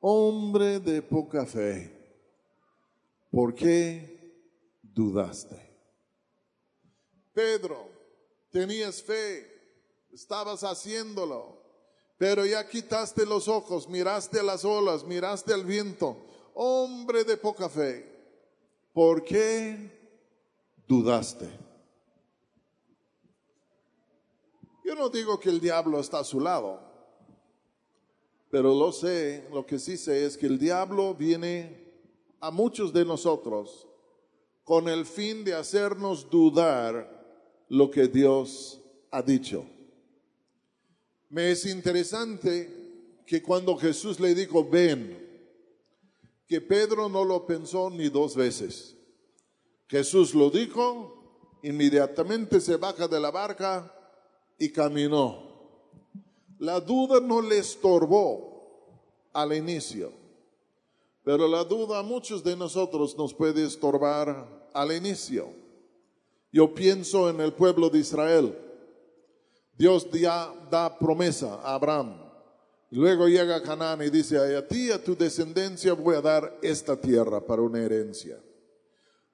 [0.00, 1.94] Hombre de poca fe,
[3.30, 4.32] ¿por qué
[4.82, 5.56] dudaste?
[7.34, 7.86] Pedro,
[8.50, 9.46] tenías fe,
[10.10, 11.60] estabas haciéndolo,
[12.16, 16.16] pero ya quitaste los ojos, miraste a las olas, miraste al viento.
[16.54, 18.10] Hombre de poca fe,
[18.94, 20.16] ¿por qué
[20.88, 21.46] dudaste?
[24.82, 26.89] Yo no digo que el diablo está a su lado.
[28.50, 31.78] Pero lo sé, lo que sí sé es que el diablo viene
[32.40, 33.86] a muchos de nosotros
[34.64, 39.64] con el fin de hacernos dudar lo que Dios ha dicho.
[41.28, 45.16] Me es interesante que cuando Jesús le dijo, ven,
[46.48, 48.96] que Pedro no lo pensó ni dos veces.
[49.86, 53.94] Jesús lo dijo, inmediatamente se baja de la barca
[54.58, 55.49] y caminó.
[56.60, 58.92] La duda no le estorbó
[59.32, 60.12] al inicio,
[61.24, 65.48] pero la duda a muchos de nosotros nos puede estorbar al inicio.
[66.52, 68.58] Yo pienso en el pueblo de Israel.
[69.78, 72.14] Dios ya da promesa a Abraham.
[72.90, 77.40] Luego llega Canaán y dice, a ti a tu descendencia voy a dar esta tierra
[77.40, 78.38] para una herencia.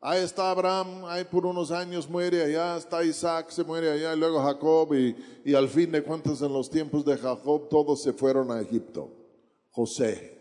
[0.09, 4.17] Ahí está Abraham, ahí por unos años muere allá, está Isaac, se muere allá, y
[4.17, 8.13] luego Jacob, y, y al fin de cuentas en los tiempos de Jacob todos se
[8.13, 9.11] fueron a Egipto.
[9.73, 10.39] José,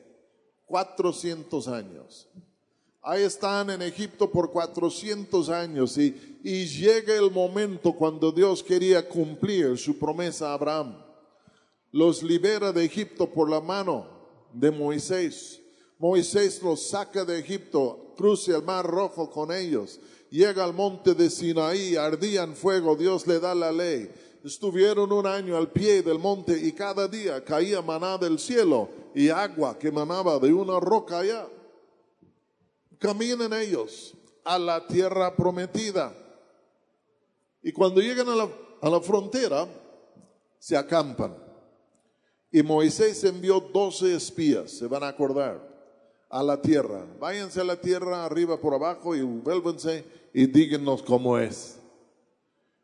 [0.68, 2.30] 400 años.
[3.02, 9.10] Ahí están en Egipto por 400 años y, y llega el momento cuando Dios quería
[9.10, 10.96] cumplir su promesa a Abraham.
[11.92, 14.06] Los libera de Egipto por la mano
[14.54, 15.65] de Moisés.
[15.98, 21.30] Moisés los saca de Egipto, cruza el mar rojo con ellos, llega al monte de
[21.30, 24.12] Sinaí, ardía en fuego, Dios le da la ley.
[24.44, 29.30] Estuvieron un año al pie del monte y cada día caía maná del cielo y
[29.30, 31.48] agua que manaba de una roca allá.
[33.00, 36.16] Caminan ellos a la tierra prometida.
[37.64, 38.50] Y cuando llegan a la,
[38.82, 39.68] a la frontera,
[40.60, 41.36] se acampan.
[42.52, 45.75] Y Moisés envió doce espías, se van a acordar,
[46.36, 47.08] a la tierra.
[47.18, 51.78] Váyanse a la tierra arriba por abajo y vuélvanse y díganos cómo es.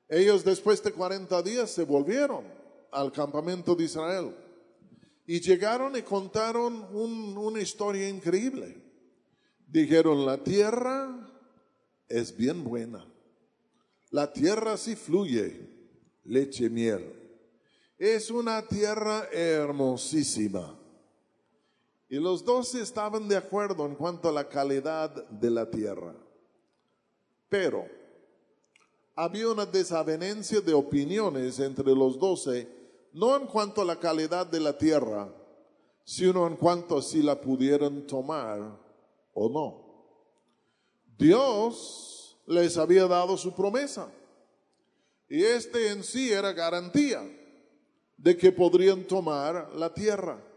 [0.07, 2.45] Ellos después de 40 días se volvieron
[2.93, 4.33] al campamento de Israel
[5.27, 8.81] y llegaron y contaron una historia increíble.
[9.67, 11.29] Dijeron, la tierra
[12.07, 13.05] es bien buena.
[14.11, 15.59] La tierra sí fluye
[16.23, 17.03] leche y miel.
[17.97, 20.80] Es una tierra hermosísima.
[22.11, 26.13] Y los dos estaban de acuerdo en cuanto a la calidad de la tierra.
[27.47, 27.87] Pero
[29.15, 32.67] había una desavenencia de opiniones entre los doce,
[33.13, 35.33] no en cuanto a la calidad de la tierra,
[36.03, 38.77] sino en cuanto a si la pudieran tomar
[39.33, 39.81] o no.
[41.17, 44.11] Dios les había dado su promesa.
[45.29, 47.21] Y este en sí era garantía
[48.17, 50.50] de que podrían tomar la tierra.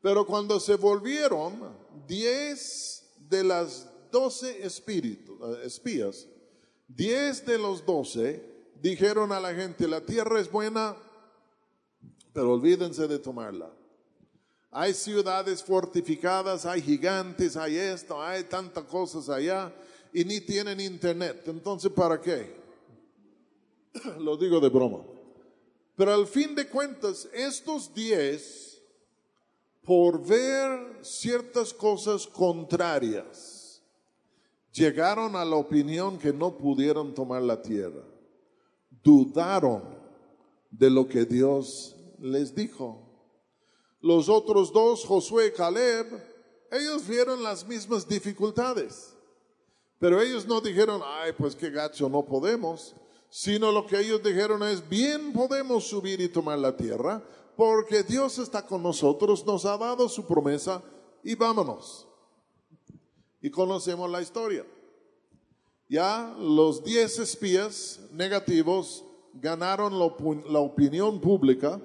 [0.00, 1.52] Pero cuando se volvieron,
[2.06, 6.26] diez de las doce eh, espías,
[6.88, 8.42] diez de los doce
[8.80, 10.96] dijeron a la gente, la tierra es buena,
[12.32, 13.70] pero olvídense de tomarla.
[14.70, 19.72] Hay ciudades fortificadas, hay gigantes, hay esto, hay tantas cosas allá
[20.12, 21.42] y ni tienen internet.
[21.46, 22.54] Entonces, ¿para qué?
[24.18, 25.02] Lo digo de broma.
[25.96, 28.69] Pero al fin de cuentas, estos diez,
[29.84, 33.82] por ver ciertas cosas contrarias,
[34.72, 38.04] llegaron a la opinión que no pudieron tomar la tierra.
[39.02, 39.82] Dudaron
[40.70, 43.06] de lo que Dios les dijo.
[44.00, 46.06] Los otros dos, Josué y Caleb,
[46.70, 49.14] ellos vieron las mismas dificultades.
[49.98, 52.94] Pero ellos no dijeron, ay, pues qué gacho, no podemos.
[53.28, 57.22] Sino lo que ellos dijeron es, bien podemos subir y tomar la tierra,
[57.56, 60.82] porque Dios está con nosotros, nos ha dado su promesa
[61.22, 62.06] y vámonos.
[63.42, 64.66] Y conocemos la historia.
[65.88, 71.80] Ya los diez espías negativos ganaron la opinión pública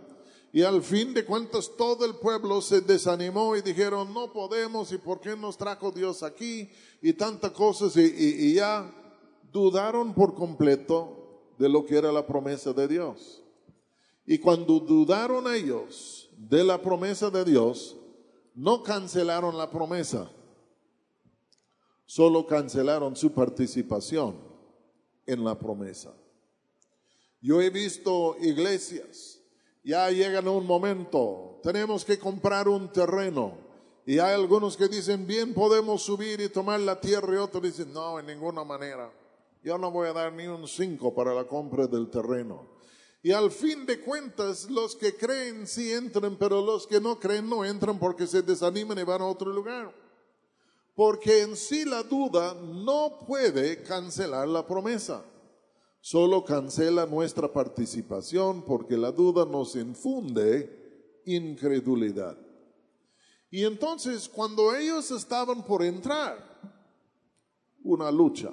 [0.55, 4.97] y al fin de cuentas todo el pueblo se desanimó y dijeron, no podemos y
[4.97, 6.69] por qué nos trajo Dios aquí
[7.01, 8.89] y tantas cosas y, ya
[9.51, 13.43] dudaron por completo de lo que era la promesa de Dios.
[14.25, 17.95] Y cuando dudaron ellos de la promesa de Dios,
[18.53, 20.29] no cancelaron la promesa,
[22.05, 24.37] solo cancelaron su participación
[25.25, 26.13] en la promesa.
[27.41, 29.35] Yo he visto iglesias
[29.85, 33.53] ya llega un momento, tenemos que comprar un terreno.
[34.07, 37.93] Y hay algunos que dicen, bien podemos subir y tomar la tierra y otros dicen,
[37.93, 39.11] no, en ninguna manera.
[39.63, 42.67] Yo no voy a dar ni un cinco para la compra del terreno.
[43.25, 47.49] Y al fin de cuentas, los que creen sí entran, pero los que no creen
[47.49, 49.91] no entran porque se desaniman y van a otro lugar.
[50.93, 55.25] Porque en sí la duda no puede cancelar la promesa
[56.05, 62.37] solo cancela nuestra participación porque la duda nos infunde incredulidad.
[63.49, 66.37] Y entonces cuando ellos estaban por entrar,
[67.83, 68.51] una lucha,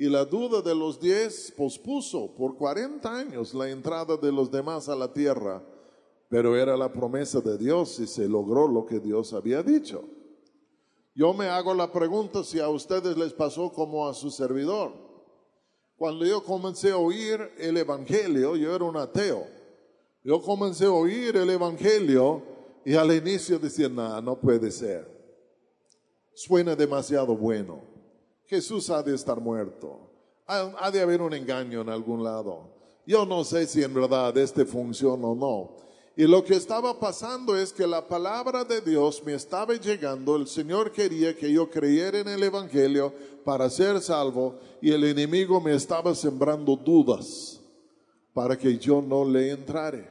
[0.00, 4.88] y la duda de los diez pospuso por 40 años la entrada de los demás
[4.88, 5.62] a la tierra,
[6.30, 10.02] pero era la promesa de Dios y se logró lo que Dios había dicho.
[11.14, 14.94] Yo me hago la pregunta si a ustedes les pasó como a su servidor.
[15.96, 19.44] Cuando yo comencé a oír el Evangelio, yo era un ateo.
[20.24, 22.42] Yo comencé a oír el Evangelio
[22.86, 25.06] y al inicio decía, no, no puede ser.
[26.32, 27.99] Suena demasiado bueno.
[28.50, 30.10] Jesús ha de estar muerto.
[30.48, 32.68] Ha, de haber un engaño en algún lado.
[33.06, 35.76] Yo no sé si en verdad este funciona o no.
[36.16, 40.48] Y lo que estaba pasando es que la palabra de Dios me estaba llegando, el
[40.48, 45.72] Señor quería que yo creyera en el Evangelio para ser salvo y el enemigo me
[45.72, 47.60] estaba sembrando dudas
[48.34, 50.10] para que yo no le entrare.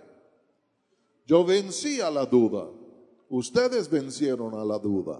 [1.27, 2.69] Yo vencí a la duda,
[3.27, 5.19] ustedes vencieron a la duda.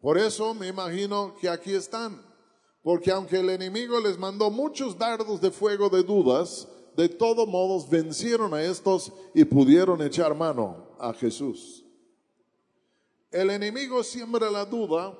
[0.00, 2.29] Por eso me imagino que aquí están,
[2.82, 6.66] porque aunque el enemigo les mandó muchos dardos de fuego de dudas,
[6.96, 11.84] de todos modos vencieron a estos y pudieron echar mano a Jesús.
[13.30, 15.16] El enemigo siembra la duda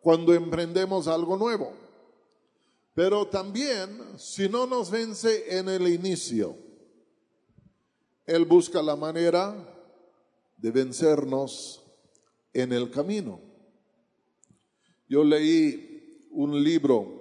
[0.00, 1.72] cuando emprendemos algo nuevo,
[2.94, 6.56] pero también si no nos vence en el inicio,
[8.26, 9.56] él busca la manera
[10.58, 11.82] de vencernos
[12.52, 13.40] en el camino.
[15.08, 15.87] Yo leí
[16.30, 17.18] un libro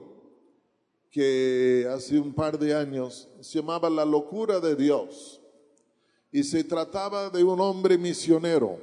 [1.11, 5.41] que hace un par de años se llamaba La locura de Dios
[6.31, 8.79] y se trataba de un hombre misionero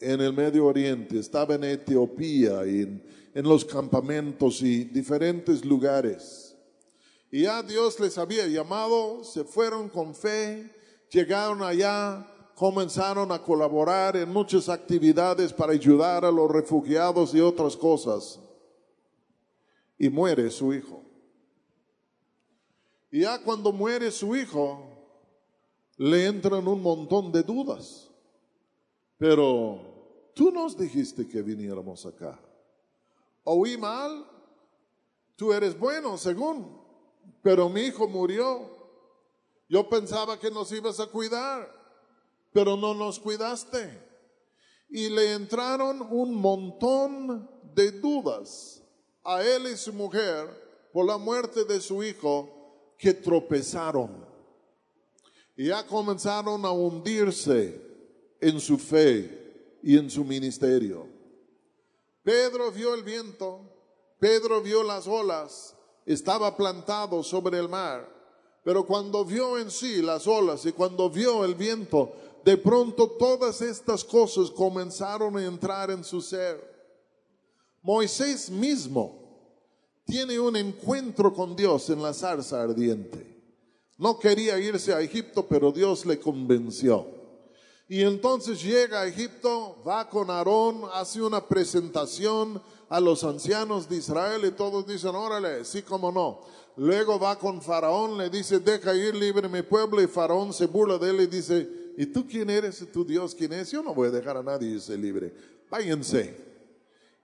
[0.00, 3.02] en el Medio Oriente, estaba en Etiopía y en,
[3.34, 6.56] en los campamentos y diferentes lugares.
[7.30, 10.70] Y ya Dios les había llamado, se fueron con fe,
[11.10, 17.76] llegaron allá, comenzaron a colaborar en muchas actividades para ayudar a los refugiados y otras
[17.76, 18.38] cosas.
[19.98, 21.02] Y muere su hijo.
[23.10, 24.94] Y ya cuando muere su hijo,
[25.96, 28.10] le entran un montón de dudas.
[29.16, 32.40] Pero tú nos dijiste que viniéramos acá.
[33.44, 34.26] Oí mal,
[35.36, 36.80] tú eres bueno según,
[37.42, 38.70] pero mi hijo murió.
[39.68, 41.70] Yo pensaba que nos ibas a cuidar,
[42.52, 44.02] pero no nos cuidaste.
[44.88, 48.83] Y le entraron un montón de dudas
[49.24, 50.48] a él y su mujer
[50.92, 54.24] por la muerte de su hijo que tropezaron
[55.56, 57.80] y ya comenzaron a hundirse
[58.40, 61.06] en su fe y en su ministerio.
[62.22, 63.60] Pedro vio el viento,
[64.18, 68.08] Pedro vio las olas, estaba plantado sobre el mar,
[68.64, 72.14] pero cuando vio en sí las olas y cuando vio el viento,
[72.44, 76.73] de pronto todas estas cosas comenzaron a entrar en su ser.
[77.84, 79.12] Moisés mismo
[80.06, 83.34] tiene un encuentro con Dios en la zarza ardiente.
[83.98, 87.06] No quería irse a Egipto, pero Dios le convenció.
[87.86, 93.96] Y entonces llega a Egipto, va con Aarón, hace una presentación a los ancianos de
[93.96, 96.40] Israel y todos dicen, órale, sí como no.
[96.78, 100.96] Luego va con Faraón, le dice, deja ir libre mi pueblo y Faraón se burla
[100.96, 101.68] de él y dice,
[101.98, 102.82] ¿y tú quién eres?
[102.90, 103.70] ¿Tu Dios quién es?
[103.70, 105.34] Yo no voy a dejar a nadie irse libre.
[105.70, 106.53] Váyanse.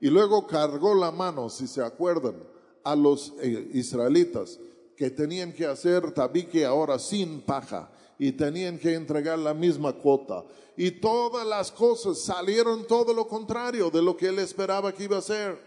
[0.01, 2.42] Y luego cargó la mano, si se acuerdan,
[2.82, 4.59] a los eh, israelitas
[4.96, 10.44] que tenían que hacer tabique ahora sin paja y tenían que entregar la misma cuota.
[10.76, 15.18] Y todas las cosas salieron todo lo contrario de lo que él esperaba que iba
[15.18, 15.59] a ser.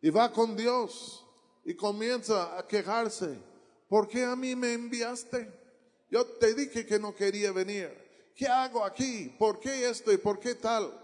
[0.00, 1.24] Y va con Dios
[1.64, 3.38] y comienza a quejarse.
[3.88, 5.50] ¿Por qué a mí me enviaste?
[6.10, 7.90] Yo te dije que no quería venir.
[8.34, 9.34] ¿Qué hago aquí?
[9.38, 11.03] ¿Por qué esto y por qué tal?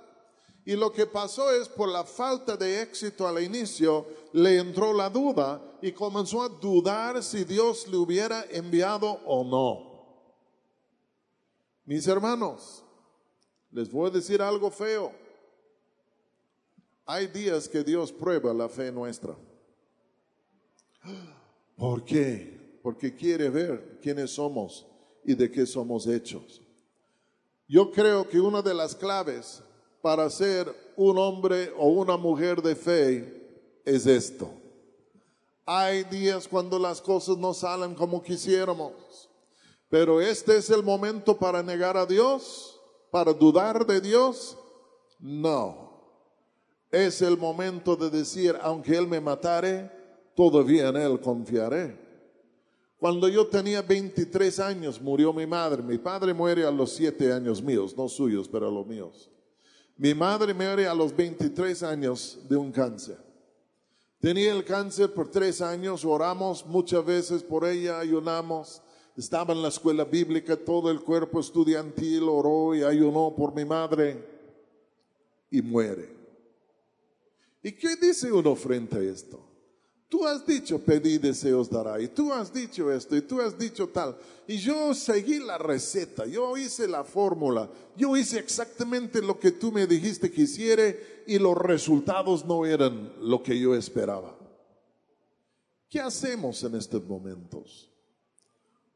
[0.65, 5.09] Y lo que pasó es por la falta de éxito al inicio, le entró la
[5.09, 9.91] duda y comenzó a dudar si Dios le hubiera enviado o no.
[11.87, 12.85] Mis hermanos,
[13.73, 15.13] les voy a decir algo feo.
[17.07, 19.35] Hay días que Dios prueba la fe nuestra.
[21.77, 22.79] ¿Por qué?
[22.83, 24.87] Porque quiere ver quiénes somos
[25.25, 26.61] y de qué somos hechos.
[27.67, 29.63] Yo creo que una de las claves
[30.03, 34.51] para ser un hombre o una mujer de fe es esto.
[35.67, 39.29] Hay días cuando las cosas no salen como quisiéramos,
[39.89, 42.81] pero este es el momento para negar a Dios,
[43.11, 44.57] para dudar de Dios.
[45.19, 45.91] No,
[46.91, 49.91] es el momento de decir, aunque Él me matare,
[50.35, 52.11] todavía en Él confiaré.
[53.01, 55.83] Cuando yo tenía 23 años murió mi madre.
[55.83, 59.31] Mi padre muere a los 7 años míos, no suyos, pero a los míos.
[60.01, 63.19] Mi madre muere a los 23 años de un cáncer.
[64.19, 68.81] Tenía el cáncer por tres años, oramos muchas veces por ella, ayunamos.
[69.15, 74.25] Estaba en la escuela bíblica, todo el cuerpo estudiantil oró y ayunó por mi madre
[75.51, 76.09] y muere.
[77.63, 79.50] ¿Y qué dice uno frente a esto?
[80.11, 83.89] Tú has dicho, pedí deseos dará, y tú has dicho esto, y tú has dicho
[83.91, 84.17] tal.
[84.49, 89.71] Y yo seguí la receta, yo hice la fórmula, yo hice exactamente lo que tú
[89.71, 90.83] me dijiste que hiciera
[91.29, 94.37] y los resultados no eran lo que yo esperaba.
[95.89, 97.89] ¿Qué hacemos en estos momentos?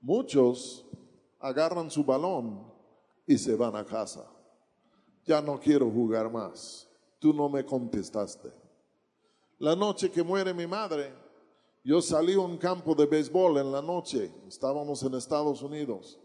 [0.00, 0.84] Muchos
[1.38, 2.72] agarran su balón
[3.24, 4.28] y se van a casa.
[5.24, 6.88] Ya no quiero jugar más.
[7.20, 8.63] Tú no me contestaste.
[9.58, 11.12] La noche que muere mi madre,
[11.84, 14.32] yo salí a un campo de béisbol en la noche.
[14.48, 16.18] Estábamos en Estados Unidos.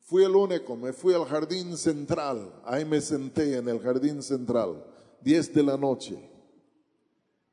[0.00, 2.52] Fui el único, me fui al jardín central.
[2.64, 4.84] Ahí me senté en el jardín central,
[5.22, 6.30] 10 de la noche.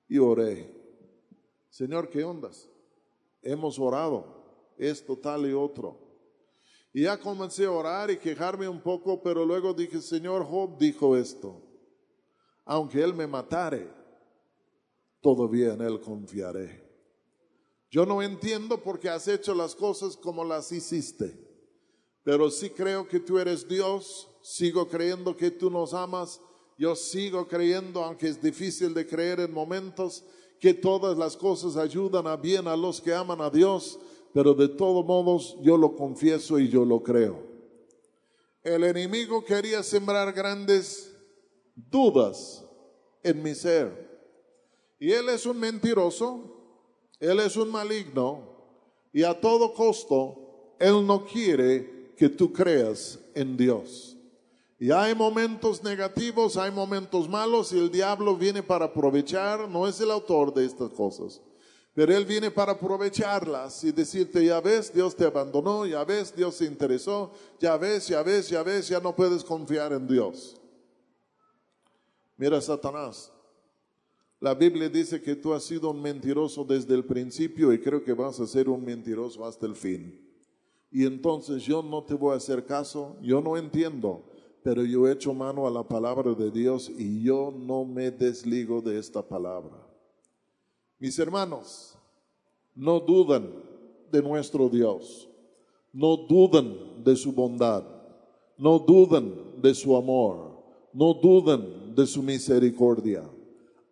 [0.07, 0.73] Y oré.
[1.69, 2.69] Señor, ¿qué ondas?
[3.41, 4.45] Hemos orado
[4.78, 5.99] esto, tal y otro.
[6.93, 11.17] Y ya comencé a orar y quejarme un poco, pero luego dije, Señor Job dijo
[11.17, 11.61] esto,
[12.63, 13.89] aunque Él me matare,
[15.26, 16.86] todavía en Él confiaré.
[17.89, 21.34] Yo no entiendo por qué has hecho las cosas como las hiciste,
[22.23, 26.39] pero sí creo que tú eres Dios, sigo creyendo que tú nos amas,
[26.78, 30.23] yo sigo creyendo, aunque es difícil de creer en momentos,
[30.59, 33.99] que todas las cosas ayudan a bien a los que aman a Dios
[34.36, 37.41] pero de todos modos yo lo confieso y yo lo creo.
[38.61, 41.15] El enemigo quería sembrar grandes
[41.73, 42.65] dudas
[43.23, 44.14] en mi ser.
[45.11, 46.55] Él es un mentiroso,
[47.19, 48.55] él es un maligno,
[49.13, 54.17] y a todo costo, él no quiere que tú creas en Dios.
[54.77, 59.99] Y hay momentos negativos, hay momentos malos, y el diablo viene para aprovechar, no es
[60.01, 61.41] el autor de estas cosas
[61.95, 66.55] pero Él viene para aprovecharlas y decirte, ya ves, Dios te abandonó, ya ves, Dios
[66.55, 70.59] se interesó, ya ves, ya ves, ya ves, ya no puedes confiar en Dios.
[72.35, 73.31] Mira, Satanás,
[74.45, 78.13] la Biblia dice que tú has sido un mentiroso desde el principio y creo que
[78.13, 80.23] vas a ser un mentiroso hasta el fin.
[80.91, 84.23] Y entonces yo no te voy a hacer caso, yo no entiendo,
[84.61, 88.83] pero yo he hecho mano a la palabra de Dios y yo no me desligo
[88.83, 89.83] de esta palabra.
[90.99, 91.97] Mis hermanos,
[92.75, 93.49] no dudan
[94.11, 95.27] de nuestro Dios,
[95.91, 97.83] no dudan de su bondad,
[98.59, 103.23] no dudan de su amor, no dudan de su misericordia.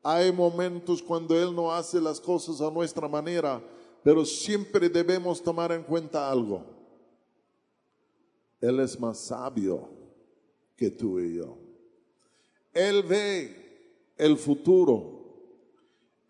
[0.04, 3.64] Hay momentos cuando Él no hace las cosas a nuestra manera,
[4.04, 6.64] pero siempre debemos tomar en cuenta algo.
[8.60, 9.89] Él es más sabio
[10.76, 11.58] que tú y yo.
[12.74, 15.14] Él ve el futuro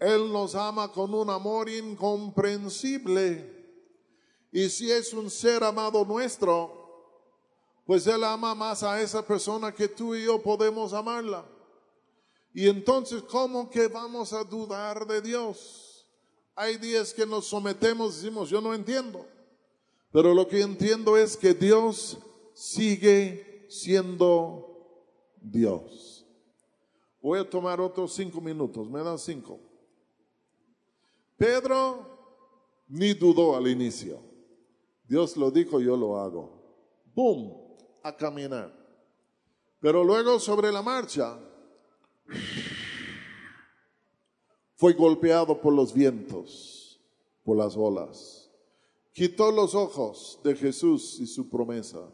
[0.03, 3.49] él nos ama con un amor incomprensible.
[4.51, 6.73] Y si es un ser amado nuestro,
[7.85, 11.45] pues Él ama más a esa persona que tú y yo podemos amarla.
[12.53, 16.07] Y entonces, ¿cómo que vamos a dudar de Dios?
[16.55, 19.25] Hay días que nos sometemos y decimos, yo no entiendo.
[20.11, 22.19] Pero lo que entiendo es que Dios
[22.53, 26.27] sigue siendo Dios.
[27.19, 29.59] Voy a tomar otros cinco minutos, me dan cinco.
[31.35, 32.05] Pedro
[32.87, 34.19] ni dudó al inicio.
[35.07, 36.51] Dios lo dijo, yo lo hago.
[37.15, 37.51] ¡Bum!
[38.03, 38.71] A caminar.
[39.79, 41.39] Pero luego sobre la marcha
[44.83, 47.01] fue golpeado por los vientos,
[47.43, 48.51] por las olas.
[49.13, 52.11] Quitó los ojos de Jesús y su promesa.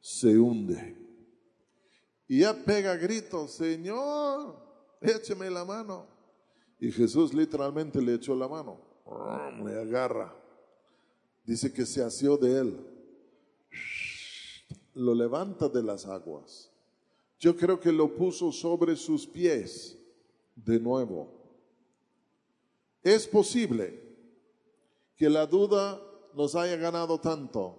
[0.00, 0.96] Se hunde.
[2.26, 4.56] Y ya pega gritos, Señor,
[5.00, 6.06] écheme la mano.
[6.80, 8.80] Y Jesús literalmente le echó la mano,
[9.64, 10.34] le agarra.
[11.44, 12.86] Dice que se asió de él,
[14.94, 16.73] lo levanta de las aguas.
[17.44, 19.98] Yo creo que lo puso sobre sus pies
[20.56, 21.28] de nuevo.
[23.02, 24.00] Es posible
[25.14, 26.00] que la duda
[26.32, 27.76] nos haya ganado tanto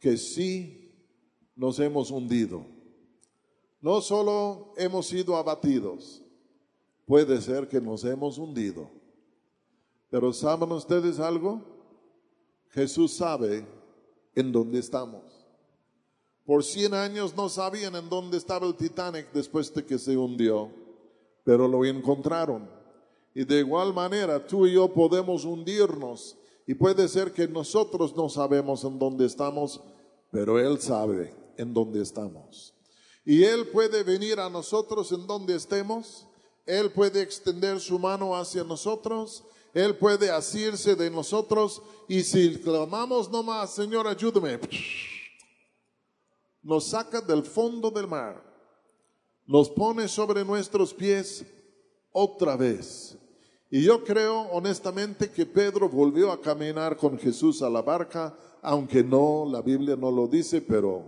[0.00, 0.92] que sí
[1.54, 2.66] nos hemos hundido.
[3.80, 6.20] No solo hemos sido abatidos,
[7.06, 8.90] puede ser que nos hemos hundido.
[10.10, 11.62] Pero ¿saben ustedes algo?
[12.70, 13.64] Jesús sabe
[14.34, 15.41] en dónde estamos.
[16.44, 20.70] Por 100 años no sabían en dónde estaba el Titanic después de que se hundió,
[21.44, 22.68] pero lo encontraron.
[23.34, 26.36] Y de igual manera tú y yo podemos hundirnos
[26.66, 29.80] y puede ser que nosotros no sabemos en dónde estamos,
[30.30, 32.74] pero Él sabe en dónde estamos.
[33.24, 36.26] Y Él puede venir a nosotros en donde estemos
[36.66, 39.42] él puede extender su mano hacia nosotros,
[39.74, 44.60] Él puede asirse de nosotros y si clamamos nomás, Señor, ayúdame,
[46.62, 48.42] nos saca del fondo del mar,
[49.46, 51.44] nos pone sobre nuestros pies
[52.12, 53.16] otra vez.
[53.70, 59.02] Y yo creo honestamente que Pedro volvió a caminar con Jesús a la barca, aunque
[59.02, 61.02] no, la Biblia no lo dice, pero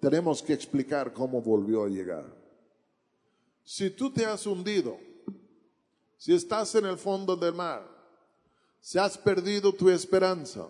[0.00, 2.24] tenemos que explicar cómo volvió a llegar.
[3.64, 4.96] Si tú te has hundido,
[6.16, 7.84] si estás en el fondo del mar,
[8.80, 10.68] si has perdido tu esperanza,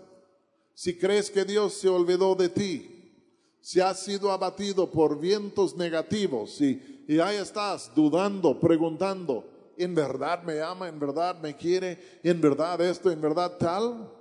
[0.73, 2.94] si crees que Dios se olvidó de ti,
[3.65, 9.43] si has sido abatido por vientos negativos y, y ahí estás dudando, preguntando,
[9.79, 10.87] ¿en verdad me ama?
[10.87, 11.99] ¿En verdad me quiere?
[12.23, 13.11] ¿En verdad esto?
[13.11, 14.13] ¿En verdad tal?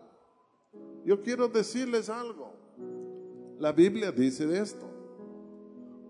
[1.03, 2.53] Yo quiero decirles algo.
[3.59, 4.85] La Biblia dice de esto.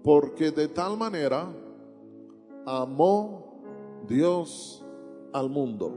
[0.03, 1.51] Porque de tal manera
[2.67, 3.63] amó
[4.07, 4.85] Dios
[5.33, 5.91] al mundo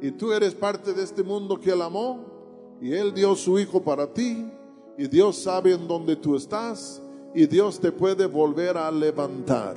[0.00, 3.82] y tú eres parte de este mundo que Él amó y Él dio su Hijo
[3.82, 4.48] para ti
[4.96, 7.02] y Dios sabe en dónde tú estás
[7.34, 9.76] y Dios te puede volver a levantar.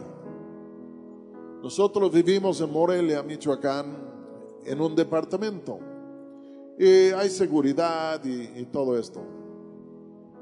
[1.61, 3.97] Nosotros vivimos en Morelia, Michoacán,
[4.65, 5.79] en un departamento
[6.77, 9.21] y hay seguridad y, todo esto.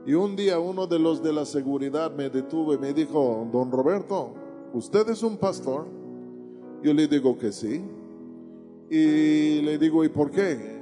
[0.06, 3.72] Y un día uno de los de la seguridad me detuvo y me dijo, don
[3.72, 4.34] Roberto,
[4.74, 5.86] ¿usted es un pastor?
[6.84, 7.82] Yo le digo que sí.
[8.90, 10.76] Y le digo, ¿y por qué?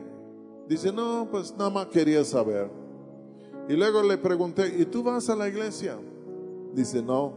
[0.67, 2.82] Dice, no, pues nada más quería saber.
[3.69, 5.97] Y luego le pregunté, ¿y tú vas a la iglesia?
[6.73, 7.33] Dice, no.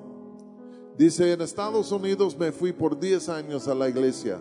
[0.99, 4.41] Dice, en Estados Unidos me fui por 10 años a la iglesia.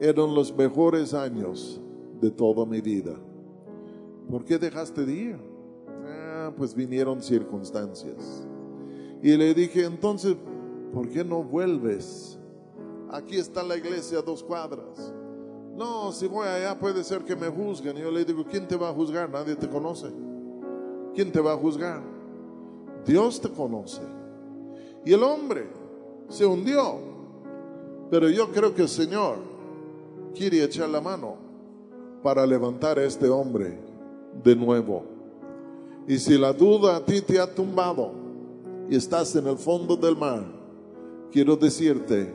[0.00, 1.80] Eran los mejores años
[2.20, 3.14] de toda mi vida.
[4.30, 5.36] ¿Por qué dejaste de ir?
[6.06, 8.46] Ah, pues vinieron circunstancias.
[9.22, 10.36] Y le dije, entonces,
[10.92, 12.38] ¿por qué no vuelves?
[13.10, 15.12] Aquí está la iglesia a dos cuadras.
[15.76, 17.96] No, si voy allá puede ser que me juzguen.
[17.98, 19.28] Y yo le digo, ¿quién te va a juzgar?
[19.30, 20.08] Nadie te conoce.
[21.14, 22.00] ¿Quién te va a juzgar?
[23.06, 24.02] Dios te conoce.
[25.04, 25.66] Y el hombre
[26.28, 26.98] se hundió.
[28.10, 29.36] Pero yo creo que el Señor
[30.34, 31.36] quiere echar la mano
[32.22, 33.78] para levantar a este hombre
[34.44, 35.04] de nuevo.
[36.06, 38.12] Y si la duda a ti te ha tumbado
[38.88, 40.44] y estás en el fondo del mar,
[41.30, 42.32] quiero decirte,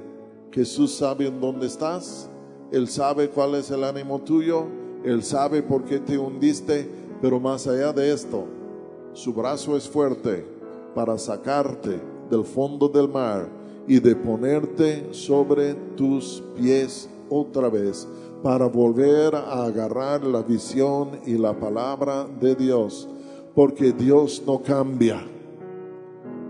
[0.52, 2.30] Jesús sabe en dónde estás
[2.72, 4.66] él sabe cuál es el ánimo tuyo,
[5.04, 6.90] Él sabe por qué te hundiste,
[7.22, 8.46] pero más allá de esto,
[9.18, 10.46] su brazo es fuerte
[10.94, 12.00] para sacarte
[12.30, 13.50] del fondo del mar
[13.88, 18.08] y de ponerte sobre tus pies otra vez
[18.44, 23.10] para volver a agarrar la visión y la palabra de Dios,
[23.56, 25.26] porque Dios no cambia.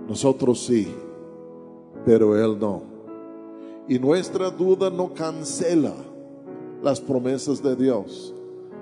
[0.05, 0.93] Nosotros sí,
[2.05, 2.81] pero Él no.
[3.87, 5.93] Y nuestra duda no cancela
[6.83, 8.35] las promesas de Dios,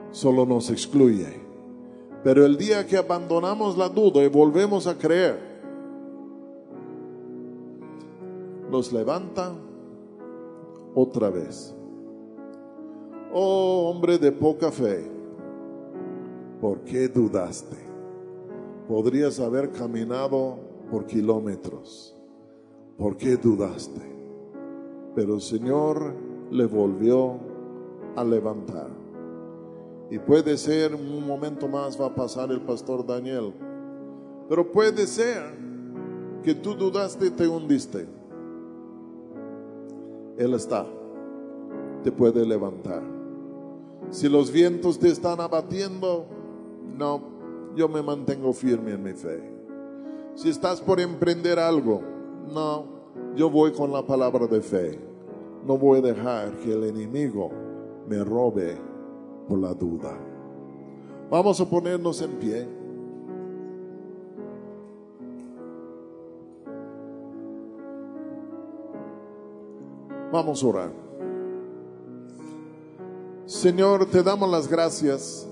[0.09, 1.44] solo nos excluye.
[2.25, 5.37] Pero el día que abandonamos la duda y volvemos a creer,
[8.71, 9.53] nos levanta
[10.95, 11.75] otra vez.
[13.31, 15.05] Oh hombre de poca fe,
[16.59, 17.77] ¿por qué dudaste?
[18.87, 20.57] Podrías haber caminado
[20.89, 22.17] por kilómetros.
[22.97, 24.01] ¿Por qué dudaste?
[25.13, 26.15] Pero el Señor
[26.49, 27.35] le volvió
[28.15, 28.94] a levantar.
[30.09, 33.53] Y puede ser, un momento más va a pasar el pastor Daniel,
[34.47, 35.41] pero puede ser
[36.43, 38.07] que tú dudaste y te hundiste.
[40.37, 40.85] Él está,
[42.03, 43.01] te puede levantar.
[44.11, 46.27] Si los vientos te están abatiendo,
[46.95, 47.21] no,
[47.75, 49.41] yo me mantengo firme en mi fe.
[50.35, 52.01] Si estás por emprender algo,
[52.53, 52.85] no,
[53.35, 54.99] yo voy con la palabra de fe.
[55.65, 57.49] No voy a dejar que el enemigo
[58.07, 58.77] me robe
[59.47, 60.17] por la duda.
[61.29, 62.67] Vamos a ponernos en pie.
[70.31, 70.91] Vamos a orar.
[73.45, 75.47] Señor, te damos las gracias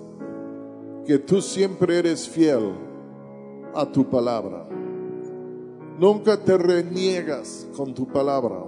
[1.05, 2.73] que tú siempre eres fiel
[3.73, 4.67] a tu palabra.
[5.99, 8.63] Nunca te reniegas con tu palabra.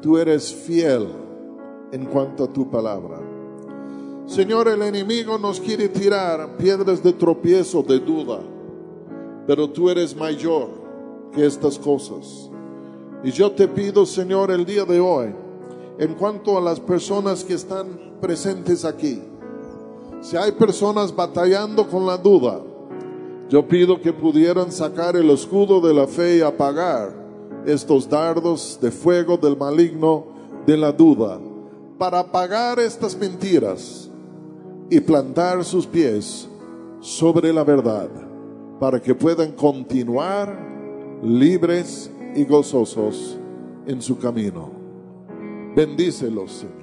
[0.00, 1.08] Tú eres fiel
[1.92, 3.27] en cuanto a tu palabra.
[4.28, 8.40] Señor, el enemigo nos quiere tirar piedras de tropiezo, de duda,
[9.46, 10.68] pero tú eres mayor
[11.32, 12.50] que estas cosas.
[13.24, 15.34] Y yo te pido, Señor, el día de hoy,
[15.98, 19.18] en cuanto a las personas que están presentes aquí,
[20.20, 22.60] si hay personas batallando con la duda,
[23.48, 27.14] yo pido que pudieran sacar el escudo de la fe y apagar
[27.64, 30.26] estos dardos de fuego del maligno
[30.66, 31.40] de la duda
[31.96, 34.07] para apagar estas mentiras
[34.90, 36.48] y plantar sus pies
[37.00, 38.08] sobre la verdad,
[38.80, 40.58] para que puedan continuar
[41.22, 43.38] libres y gozosos
[43.86, 44.70] en su camino.
[45.74, 46.77] Bendícelos, Señor.